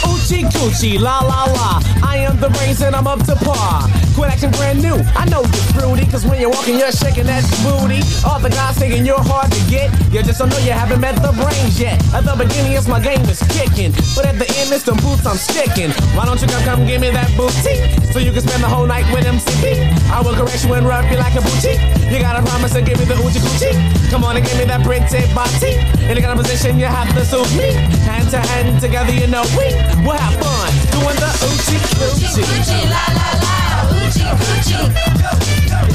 Oochie 0.03 0.43
coochie, 0.51 0.99
la 0.99 1.19
la 1.19 1.45
la. 1.45 1.81
I 2.03 2.17
am 2.17 2.39
the 2.39 2.49
brains 2.49 2.81
and 2.81 2.95
I'm 2.95 3.07
up 3.07 3.23
to 3.25 3.35
par. 3.35 3.87
Quit 4.15 4.31
acting 4.31 4.51
brand 4.51 4.81
new. 4.81 4.97
I 5.15 5.25
know 5.29 5.41
you're 5.41 5.69
fruity, 5.77 6.05
cause 6.09 6.25
when 6.25 6.41
you're 6.41 6.49
walking, 6.49 6.77
you're 6.77 6.91
shaking 6.91 7.25
that 7.25 7.45
booty. 7.61 8.01
All 8.25 8.39
the 8.39 8.49
guys 8.49 8.77
thinking 8.77 9.05
you're 9.05 9.21
hard 9.21 9.51
to 9.51 9.61
get. 9.69 9.93
You 10.11 10.23
just 10.23 10.39
don't 10.39 10.49
know 10.49 10.57
you 10.59 10.71
haven't 10.71 10.99
met 10.99 11.15
the 11.21 11.31
brains 11.37 11.79
yet. 11.79 12.01
At 12.13 12.25
the 12.25 12.35
beginning, 12.35 12.73
it's 12.73 12.87
my 12.87 12.99
game 12.99 13.21
is 13.29 13.39
kicking. 13.53 13.93
But 14.15 14.25
at 14.25 14.39
the 14.41 14.49
end, 14.57 14.73
it's 14.73 14.83
the 14.83 14.93
boots 15.05 15.25
I'm 15.25 15.37
sticking. 15.37 15.91
Why 16.17 16.25
don't 16.25 16.41
you 16.41 16.47
come, 16.47 16.63
come 16.63 16.85
give 16.85 16.99
me 17.01 17.11
that 17.11 17.29
booty? 17.37 17.77
So 18.11 18.19
you 18.19 18.31
can 18.33 18.41
spend 18.41 18.63
the 18.63 18.69
whole 18.69 18.87
night 18.87 19.05
with 19.13 19.25
MC 19.25 19.45
I 19.57 20.21
will 20.23 20.35
correct 20.35 20.63
you 20.65 20.73
and 20.73 20.85
rub 20.85 21.09
you 21.09 21.17
like 21.17 21.33
a 21.35 21.41
boutique. 21.41 21.81
You 22.11 22.19
gotta 22.19 22.45
promise 22.45 22.73
to 22.73 22.81
give 22.81 22.99
me 22.99 23.05
the 23.05 23.15
oochie 23.15 23.41
coochie. 23.41 23.73
Come 24.11 24.23
on 24.23 24.37
and 24.37 24.45
give 24.45 24.57
me 24.57 24.65
that 24.65 24.83
pretty 24.85 25.25
body. 25.33 25.73
In 26.05 26.15
the 26.15 26.21
kind 26.21 26.37
of 26.37 26.45
position, 26.45 26.77
you 26.77 26.85
have 26.85 27.09
to 27.15 27.25
suit 27.25 27.49
me. 27.57 27.73
Hand 28.05 28.29
to 28.29 28.37
hand 28.37 28.79
together, 28.79 29.11
you 29.11 29.27
know 29.27 29.41
we 29.57 29.73
will 30.05 30.13
have 30.13 30.37
fun 30.37 30.69
doing 30.93 31.17
the 31.17 31.29
oochie 31.49 31.81
coochie. 31.97 32.45
Oochie 32.45 32.85
la 32.85 33.03
la 33.17 33.29
la, 33.41 33.55
oochie 33.97 34.29
coochie. 34.29 34.93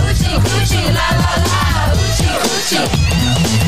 Oochie 0.02 0.34
coochie 0.42 0.82
la 0.90 1.06
la 1.22 1.32
la, 1.46 1.94
oochie 1.94 2.34
coochie. 2.42 3.61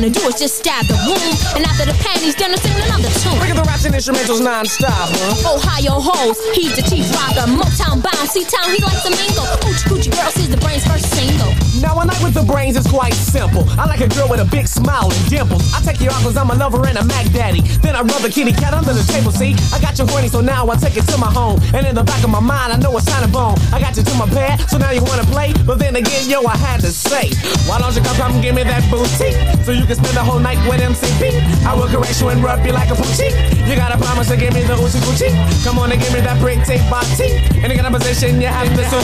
Wanna 0.00 0.12
do 0.12 0.24
is 0.28 0.40
just 0.40 0.56
stab 0.56 0.86
the 0.86 0.96
womb. 1.04 1.36
And 1.52 1.64
after 1.68 1.84
the 1.84 1.92
panties, 2.00 2.34
then 2.34 2.52
they 2.52 2.56
sing 2.56 2.72
another 2.72 3.12
tune. 3.20 3.36
Look 3.36 3.52
the 3.52 3.66
raps 3.68 3.84
and 3.84 3.94
instrumentals 3.94 4.40
non-stop, 4.40 5.12
huh? 5.12 5.60
Ohio 5.60 6.00
hoes, 6.00 6.40
he's 6.56 6.72
the 6.72 6.80
chief 6.88 7.04
rocker. 7.12 7.44
Motown 7.52 8.00
bound, 8.00 8.26
C-Town, 8.32 8.72
he 8.72 8.80
likes 8.80 9.04
to 9.04 9.12
mingle. 9.12 9.44
Coochie 9.60 9.84
coochie 9.84 10.12
girls 10.16 10.36
is 10.40 10.48
the 10.48 10.56
brain's 10.56 10.86
first 10.88 11.04
single. 11.12 11.52
Now 11.84 12.00
a 12.00 12.04
night 12.04 12.20
with 12.24 12.32
the 12.32 12.44
brains 12.44 12.76
is 12.76 12.86
quite 12.88 13.12
simple. 13.12 13.68
I 13.76 13.84
like 13.84 14.00
a 14.00 14.08
girl 14.08 14.28
with 14.28 14.40
a 14.40 14.48
big 14.48 14.68
smile 14.68 15.12
and 15.12 15.22
dimples. 15.28 15.68
I 15.76 15.84
take 15.84 16.00
you 16.00 16.08
out 16.08 16.24
cause 16.24 16.36
I'm 16.36 16.48
a 16.48 16.56
lover 16.56 16.80
and 16.88 16.96
a 16.96 17.04
Mac 17.04 17.28
daddy. 17.32 17.60
Then 17.84 17.96
I 17.96 18.00
rub 18.00 18.24
the 18.24 18.32
kitty 18.32 18.52
cat 18.52 18.72
under 18.72 18.92
the 18.92 19.04
table, 19.04 19.32
see? 19.32 19.52
I 19.72 19.80
got 19.80 19.98
you 19.98 20.06
horny, 20.08 20.28
so 20.28 20.40
now 20.40 20.68
I 20.68 20.76
take 20.76 20.96
it 20.96 21.04
to 21.12 21.16
my 21.18 21.28
home. 21.28 21.60
And 21.76 21.84
in 21.86 21.94
the 21.94 22.04
back 22.04 22.24
of 22.24 22.30
my 22.30 22.40
mind, 22.40 22.72
I 22.72 22.76
know 22.76 22.96
it's 22.96 23.08
kind 23.08 23.24
of 23.24 23.32
bone. 23.32 23.56
I 23.72 23.80
got 23.80 23.96
you 23.96 24.02
to 24.02 24.14
my 24.16 24.28
bed, 24.32 24.64
so 24.68 24.78
now 24.78 24.92
you 24.92 25.04
wanna 25.04 25.28
play? 25.28 25.52
But 25.66 25.78
then 25.78 25.96
again, 25.96 26.28
yo, 26.28 26.44
I 26.46 26.56
had 26.56 26.80
to 26.80 26.92
say, 26.92 27.28
why 27.68 27.78
don't 27.80 27.94
you 27.94 28.00
come, 28.00 28.16
come 28.16 28.40
give 28.40 28.54
me 28.54 28.64
that 28.64 28.84
booty? 28.88 29.36
So 29.64 29.72
you 29.72 29.89
can 29.90 30.04
spend 30.04 30.16
the 30.16 30.22
whole 30.22 30.38
night 30.38 30.58
with 30.70 30.80
MCP. 30.80 31.66
I 31.66 31.74
will 31.74 31.88
caress 31.88 32.20
you 32.20 32.28
and 32.28 32.40
rub 32.44 32.64
you 32.64 32.70
like 32.70 32.90
a 32.90 32.94
poochie. 32.94 33.34
You 33.68 33.74
gotta 33.74 33.98
promise 33.98 34.28
to 34.28 34.36
give 34.36 34.54
me 34.54 34.62
the 34.62 34.74
oochie 34.74 35.02
coochie. 35.02 35.34
Come 35.64 35.80
on 35.80 35.90
and 35.90 36.00
give 36.00 36.12
me 36.12 36.20
that 36.20 36.38
tape 36.64 36.88
body. 36.88 37.42
The 37.60 37.74
kind 37.74 37.86
of 37.86 38.00
position, 38.00 38.40
you 38.40 38.46
have 38.46 38.68
to 38.68 38.84
suit. 38.88 39.02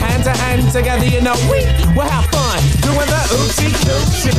Hand 0.00 0.24
to 0.24 0.30
hand 0.30 0.72
together, 0.72 1.04
you 1.04 1.20
know 1.20 1.34
we 1.52 1.60
will 1.94 2.08
have 2.08 2.24
fun 2.32 2.58
doing 2.80 3.04
the 3.04 3.20
oochie 3.36 3.68
coochie. 3.84 4.32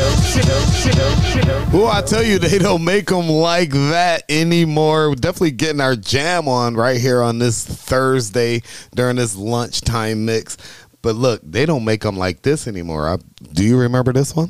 Well, 1.72 1.88
I 1.88 2.02
tell 2.02 2.24
you, 2.24 2.40
they 2.40 2.58
don't 2.58 2.84
make 2.84 3.10
them 3.10 3.30
like 3.30 3.70
that 3.70 4.24
anymore. 4.28 5.10
We're 5.10 5.16
definitely 5.16 5.52
getting 5.52 5.82
our 5.82 5.96
jam 5.96 6.48
on 6.48 6.74
right 6.74 7.00
here 7.00 7.22
on 7.22 7.38
this 7.38 7.64
Thursday 7.64 8.64
during 8.96 9.18
this 9.18 9.36
lunchtime 9.36 10.26
mix. 10.26 10.58
But 11.04 11.16
look, 11.16 11.42
they 11.44 11.68
don't 11.68 11.86
make 11.86 12.02
them 12.02 12.18
like 12.18 12.42
this 12.42 12.68
anymore. 12.68 13.08
I, 13.08 13.18
do 13.54 13.64
you 13.64 13.78
remember 13.78 14.14
this 14.14 14.36
one? 14.36 14.50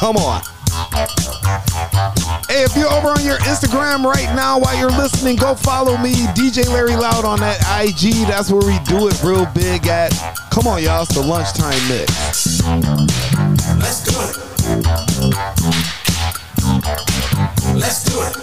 Come 0.00 0.16
on. 0.16 0.40
Hey, 2.48 2.64
if 2.64 2.74
you're 2.74 2.90
over 2.90 3.08
on 3.08 3.22
your 3.22 3.36
Instagram 3.40 4.02
right 4.02 4.34
now 4.34 4.58
while 4.58 4.74
you're 4.78 4.88
listening, 4.88 5.36
go 5.36 5.54
follow 5.54 5.98
me, 5.98 6.14
DJ 6.32 6.66
Larry 6.68 6.96
Loud 6.96 7.26
on 7.26 7.38
that 7.40 7.60
IG. 7.84 8.26
That's 8.26 8.50
where 8.50 8.66
we 8.66 8.78
do 8.84 9.08
it 9.08 9.22
real 9.22 9.44
big 9.54 9.86
at. 9.88 10.10
Come 10.50 10.66
on, 10.66 10.82
y'all. 10.82 11.02
It's 11.02 11.14
the 11.14 11.20
lunchtime 11.20 11.86
mix. 11.90 12.62
Let's 13.76 14.02
do 14.02 14.12
it. 14.24 14.38
Let's 17.76 18.04
do 18.04 18.22
it. 18.22 18.36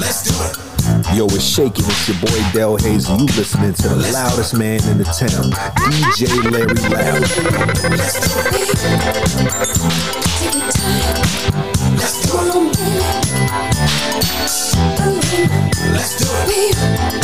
Let's 0.00 0.22
do 0.22 0.32
it. 0.44 0.63
Yo, 1.12 1.26
it's 1.26 1.44
shaking. 1.44 1.84
It's 1.84 2.08
your 2.08 2.18
boy 2.18 2.52
Del 2.52 2.76
Hayes, 2.78 3.08
you 3.08 3.16
listening 3.16 3.74
to 3.74 3.88
the 3.88 4.10
loudest 4.12 4.56
man 4.56 4.82
in 4.88 4.98
the 4.98 5.04
town, 5.04 5.52
DJ 5.92 6.26
Larry 6.50 6.74
Loud. 6.90 7.20
Let's 15.92 16.16
do 16.16 16.26
it. 16.48 17.23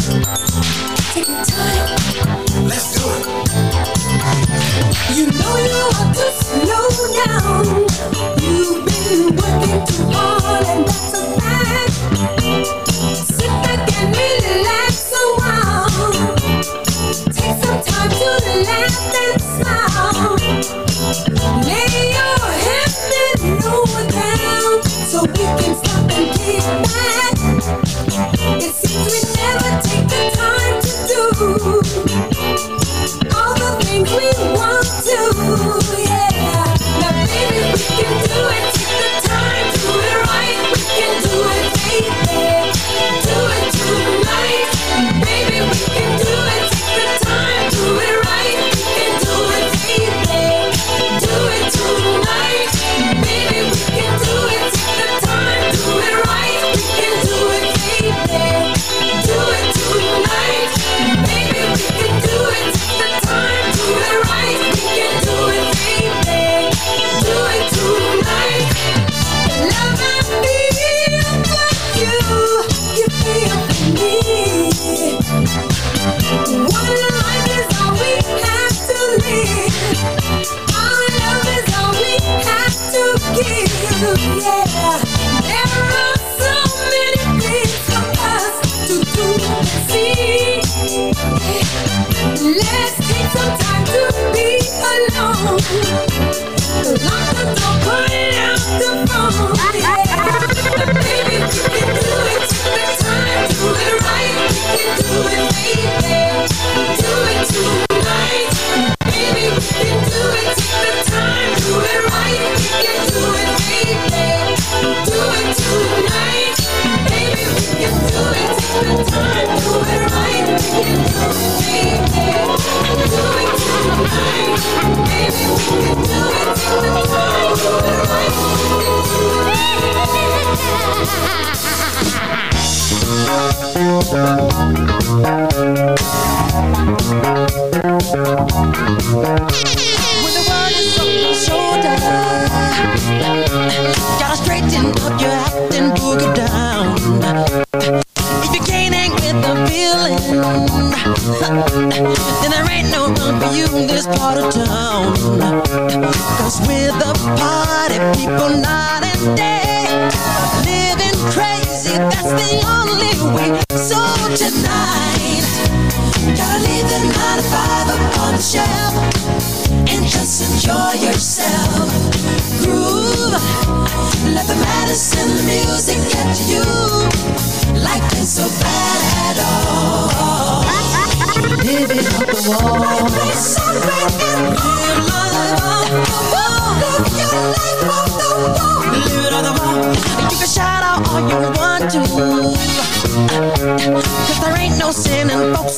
Outro 134.00 134.50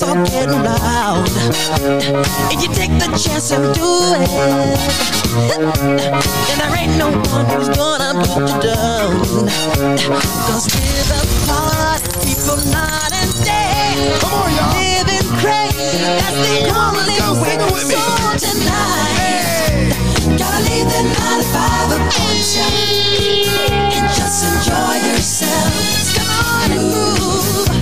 and 0.09 0.27
getting 0.27 0.63
loud. 0.63 1.29
If 2.51 2.63
you 2.63 2.69
take 2.75 2.91
the 2.99 3.09
chance 3.17 3.51
and 3.53 3.75
do 3.75 3.89
it, 4.19 4.29
then 6.49 6.59
there 6.59 6.77
ain't 6.77 6.97
no 6.99 7.11
one 7.31 7.47
who's 7.51 7.69
gonna 7.71 8.15
put 8.21 8.43
you 8.43 8.59
down. 8.63 9.23
Cause 10.47 10.67
we're 10.75 11.07
the 11.11 11.21
party 11.47 12.09
people 12.27 12.59
night 12.71 13.13
and 13.13 13.33
day. 13.45 14.17
Come 14.21 14.35
on, 14.35 14.51
y'all. 14.55 14.75
Living 14.75 15.29
crazy, 15.39 16.03
that's 16.19 16.39
the 16.47 16.71
only 16.75 17.17
way. 17.41 17.57
So 17.93 18.03
tonight, 18.43 19.95
gotta 20.39 20.61
leave 20.67 20.89
the 20.91 21.03
nine 21.03 21.39
to 21.39 21.47
five 21.55 21.91
up 21.93 22.01
on 22.01 22.33
the 22.35 22.43
shelf 22.43 22.75
and 23.71 24.07
just 24.11 24.39
enjoy 24.51 24.95
yourself. 25.11 25.73
Come 26.17 26.31
on, 26.43 26.71
move. 26.91 27.82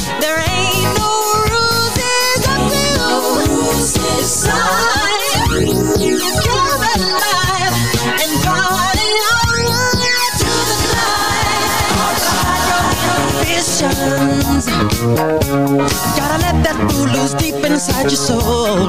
inside 17.81 18.03
your 18.03 18.21
soul. 18.29 18.85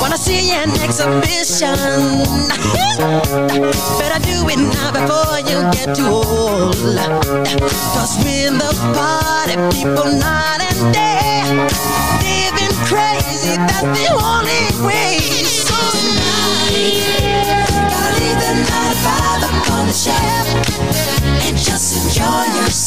Wanna 0.00 0.16
see 0.16 0.52
an 0.52 0.70
exhibition? 0.80 1.76
Better 4.00 4.20
do 4.24 4.48
it 4.48 4.56
now 4.56 4.90
before 4.90 5.38
you 5.44 5.60
get 5.76 5.94
too 5.94 6.08
old. 6.08 6.74
Cause 7.92 8.16
we're 8.24 8.52
the 8.52 8.72
party 8.96 9.56
people 9.76 10.08
night 10.16 10.64
and 10.64 10.94
day. 10.94 11.44
Living 12.24 12.74
crazy, 12.88 13.52
that's 13.60 13.82
the 13.82 14.16
only 14.16 14.64
way. 14.86 15.18
So 15.44 15.76
tonight, 15.92 17.68
gotta 17.92 18.16
leave 18.16 18.40
the 18.40 18.52
nine 18.64 18.90
to 18.92 18.98
five 19.04 19.44
up 19.44 19.70
on 19.76 19.84
the 19.86 19.92
shelf 19.92 20.48
and 21.44 21.56
just 21.56 22.16
enjoy 22.16 22.44
yourself. 22.62 22.77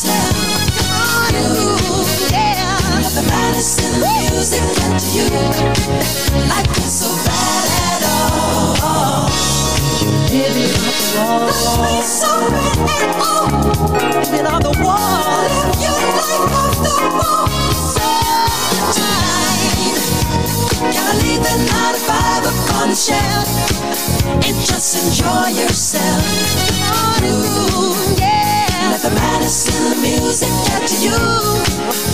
Music 30.01 30.49
get 30.65 30.87
to 30.87 30.95
you. 31.03 32.10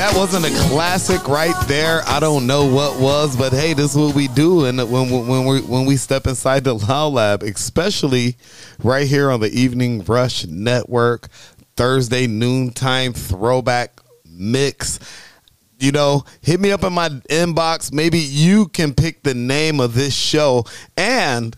that 0.00 0.16
wasn't 0.16 0.46
a 0.46 0.68
classic 0.70 1.28
right 1.28 1.54
there, 1.68 2.00
I 2.06 2.20
don't 2.20 2.46
know 2.46 2.64
what 2.64 2.98
was. 2.98 3.36
But 3.36 3.52
hey, 3.52 3.74
this 3.74 3.90
is 3.90 3.98
what 3.98 4.14
we 4.14 4.28
do, 4.28 4.64
and 4.64 4.78
when 4.90 5.10
when 5.10 5.44
we 5.44 5.60
when 5.60 5.84
we 5.84 5.96
step 5.96 6.26
inside 6.26 6.64
the 6.64 6.72
Loud 6.72 7.12
Lab, 7.12 7.42
especially 7.42 8.36
right 8.82 9.06
here 9.06 9.30
on 9.30 9.40
the 9.40 9.50
Evening 9.50 10.02
Rush 10.04 10.46
Network, 10.46 11.28
Thursday 11.76 12.26
noontime 12.26 13.12
throwback 13.12 14.00
mix. 14.24 15.00
You 15.78 15.92
know, 15.92 16.24
hit 16.40 16.60
me 16.60 16.72
up 16.72 16.82
in 16.82 16.94
my 16.94 17.10
inbox. 17.10 17.92
Maybe 17.92 18.20
you 18.20 18.68
can 18.68 18.94
pick 18.94 19.22
the 19.22 19.34
name 19.34 19.80
of 19.80 19.92
this 19.92 20.14
show 20.14 20.64
and 20.96 21.54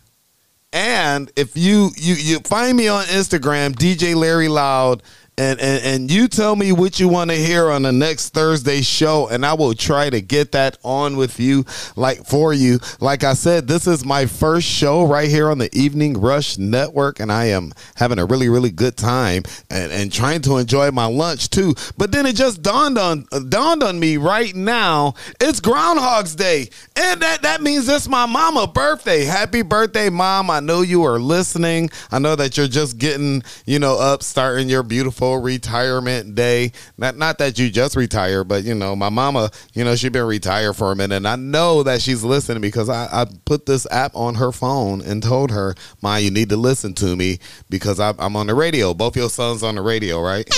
and 0.73 1.31
if 1.37 1.57
you 1.57 1.91
you 1.97 2.15
you 2.15 2.39
find 2.41 2.77
me 2.77 2.89
on 2.89 3.05
Instagram, 3.05 3.75
DJ 3.75 4.17
Larry 4.17 4.49
Loud, 4.49 5.03
and 5.39 5.59
and, 5.61 5.83
and 5.83 6.11
you 6.11 6.29
tell 6.29 6.57
me 6.57 6.73
what 6.73 7.01
you 7.01 7.09
want 7.09 7.31
to 7.31 7.37
hear 7.37 7.71
on 7.71 7.83
the 7.83 7.93
next 7.93 8.31
Thursday 8.31 8.83
show, 8.83 9.29
and 9.29 9.47
I 9.47 9.55
will 9.55 9.73
try 9.73 10.11
to 10.11 10.21
get 10.21 10.53
that 10.53 10.77
on 10.85 11.17
with 11.17 11.41
you, 11.41 11.65
like 11.97 12.27
for 12.27 12.53
you. 12.53 12.81
Like 13.01 13.25
I 13.25 13.33
said, 13.33 13.67
this 13.67 13.87
is 13.87 14.05
my 14.05 14.27
first 14.27 14.67
show 14.67 15.07
right 15.07 15.31
here 15.31 15.51
on 15.51 15.57
the 15.57 15.75
Evening 15.75 16.21
Rush 16.21 16.59
Network, 16.59 17.19
and 17.19 17.33
I 17.33 17.47
am 17.47 17.73
having 17.97 18.19
a 18.19 18.27
really 18.27 18.51
really 18.51 18.71
good 18.71 18.97
time 18.97 19.45
and 19.71 19.91
and 19.91 20.13
trying 20.13 20.43
to 20.43 20.59
enjoy 20.59 20.91
my 20.91 21.07
lunch 21.07 21.49
too. 21.49 21.75
But 21.97 22.13
then 22.13 22.27
it 22.27 22.37
just 22.37 22.61
dawned 22.61 22.99
on 22.99 23.27
dawned 23.49 23.83
on 23.83 23.99
me 23.99 24.19
right 24.19 24.55
now, 24.55 25.15
it's 25.41 25.61
Groundhog's 25.61 26.35
Day, 26.35 26.69
and 26.95 27.23
that 27.23 27.41
that 27.43 27.63
means 27.63 27.89
it's 27.89 28.07
my 28.07 28.27
mama 28.27 28.67
birthday. 28.67 29.25
Happy 29.25 29.63
birthday, 29.63 30.11
mom! 30.11 30.51
I 30.51 30.61
know 30.61 30.83
you 30.83 31.05
are 31.05 31.19
listening. 31.19 31.89
I 32.11 32.19
know 32.19 32.37
that 32.37 32.59
you're 32.59 32.69
just 32.69 32.99
getting 32.99 33.43
you 33.65 33.79
know 33.79 33.99
up, 33.99 34.23
starting 34.23 34.69
your 34.69 34.83
beautiful 34.83 35.22
retirement 35.31 36.35
day. 36.35 36.73
Not 36.99 37.17
not 37.17 37.39
that 37.39 37.59
you 37.59 37.71
just 37.71 37.97
retired, 37.97 38.45
but 38.45 38.65
you 38.65 38.75
know 38.75 38.97
my 38.97 39.09
mama, 39.09 39.51
you 39.73 39.85
know 39.85 39.95
she's 39.95 40.11
been 40.11 40.27
retired 40.27 40.75
for 40.75 40.93
a 40.93 40.97
minute, 40.97 41.17
and 41.17 41.29
I 41.29 41.37
know 41.37 41.83
that 41.85 42.03
she's 42.03 42.25
listening 42.25 42.61
because 42.61 42.89
I, 42.89 43.05
I 43.13 43.27
put 43.45 43.67
this 43.67 43.87
app 43.91 44.15
on 44.15 44.35
her 44.37 44.53
phone 44.53 45.01
and 45.01 45.23
told 45.23 45.51
her, 45.51 45.75
"Ma, 46.03 46.17
you 46.17 46.31
need 46.31 46.49
to 46.51 46.57
listen 46.57 46.95
to 46.95 47.17
me 47.17 47.39
because 47.71 48.01
I, 48.01 48.15
I'm 48.19 48.37
on 48.37 48.49
the 48.49 48.55
radio. 48.55 48.95
Both 48.95 49.17
your 49.17 49.31
sons 49.31 49.63
on 49.63 49.77
the 49.77 49.83
radio, 49.83 50.21
right?" 50.21 50.49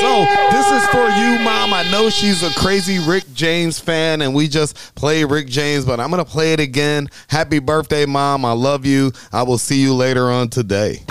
So 0.00 0.24
this 0.50 0.66
is 0.70 0.86
for 0.88 1.08
you, 1.10 1.38
mom. 1.40 1.74
I 1.74 1.86
know 1.90 2.08
she's 2.08 2.42
a 2.42 2.50
crazy 2.58 2.98
Rick 2.98 3.24
James 3.34 3.78
fan, 3.78 4.22
and 4.22 4.34
we 4.34 4.48
just 4.48 4.94
play 4.94 5.24
Rick 5.24 5.48
James, 5.48 5.84
but 5.84 6.00
I'm 6.00 6.10
gonna 6.10 6.24
play 6.24 6.52
it 6.52 6.60
again. 6.60 7.08
Happy 7.28 7.58
birthday, 7.58 8.06
mom. 8.06 8.44
I 8.44 8.52
love 8.52 8.86
you. 8.86 9.12
I 9.32 9.42
will 9.42 9.58
see 9.58 9.80
you 9.80 9.94
later 9.94 10.30
on 10.30 10.48
today. 10.48 11.02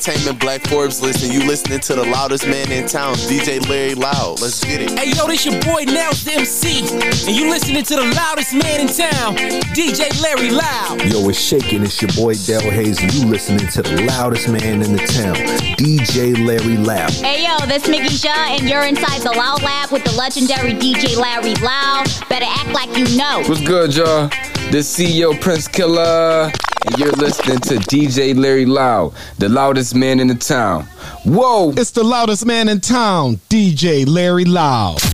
Entertainment, 0.00 0.40
Black 0.40 0.66
Forbes 0.66 1.02
list, 1.02 1.22
and 1.22 1.30
you 1.30 1.46
listening 1.46 1.78
to 1.78 1.94
the 1.94 2.04
loudest 2.04 2.46
man 2.46 2.72
in 2.72 2.88
town, 2.88 3.16
DJ 3.28 3.60
Larry 3.68 3.94
Loud. 3.94 4.40
Let's 4.40 4.64
get 4.64 4.80
it. 4.80 4.98
Hey 4.98 5.12
yo, 5.12 5.26
this 5.26 5.44
your 5.44 5.60
boy 5.60 5.84
Nels 5.84 6.24
the 6.24 6.36
MC, 6.36 6.88
and 7.28 7.36
you 7.36 7.50
listening 7.50 7.84
to 7.84 7.96
the 7.96 8.10
loudest 8.16 8.54
man 8.54 8.80
in 8.80 8.86
town, 8.86 9.36
DJ 9.76 10.08
Larry 10.22 10.52
Loud. 10.52 11.02
Yo, 11.02 11.28
it's 11.28 11.38
shaking. 11.38 11.82
It's 11.82 12.00
your 12.00 12.10
boy 12.12 12.32
Del 12.46 12.62
Hayes, 12.62 12.98
and 13.02 13.12
you 13.12 13.26
listening 13.26 13.68
to 13.68 13.82
the 13.82 14.06
loudest 14.06 14.48
man 14.48 14.80
in 14.80 14.96
the 14.96 15.04
town, 15.04 15.34
DJ 15.76 16.46
Larry 16.46 16.78
Loud. 16.78 17.10
Hey 17.10 17.44
yo, 17.44 17.66
this 17.66 17.86
Mickey 17.86 18.08
Shaw, 18.08 18.56
and 18.56 18.70
you're 18.70 18.84
inside 18.84 19.20
the 19.20 19.32
Loud 19.32 19.60
Lab 19.60 19.90
with 19.90 20.04
the 20.04 20.12
legendary 20.12 20.72
DJ 20.72 21.14
Larry 21.18 21.56
Loud. 21.56 22.06
Better 22.30 22.46
act 22.48 22.72
like 22.72 22.96
you 22.96 23.04
know. 23.18 23.42
What's 23.46 23.60
good, 23.60 23.94
y'all? 23.94 24.30
This 24.70 24.96
CEO 24.96 25.38
Prince 25.38 25.68
Killer, 25.68 26.50
and 26.86 26.98
you're 26.98 27.12
listening 27.12 27.58
to 27.58 27.74
DJ 27.74 28.34
Larry 28.34 28.64
Loud, 28.64 29.12
the 29.40 29.48
loudest 29.48 29.94
man 29.94 30.20
in 30.20 30.26
the 30.26 30.34
town. 30.34 30.84
Whoa! 31.24 31.72
It's 31.72 31.90
the 31.90 32.04
loudest 32.04 32.44
man 32.44 32.68
in 32.68 32.80
town, 32.80 33.40
DJ 33.48 34.06
Larry 34.06 34.44
Loud. 34.44 35.09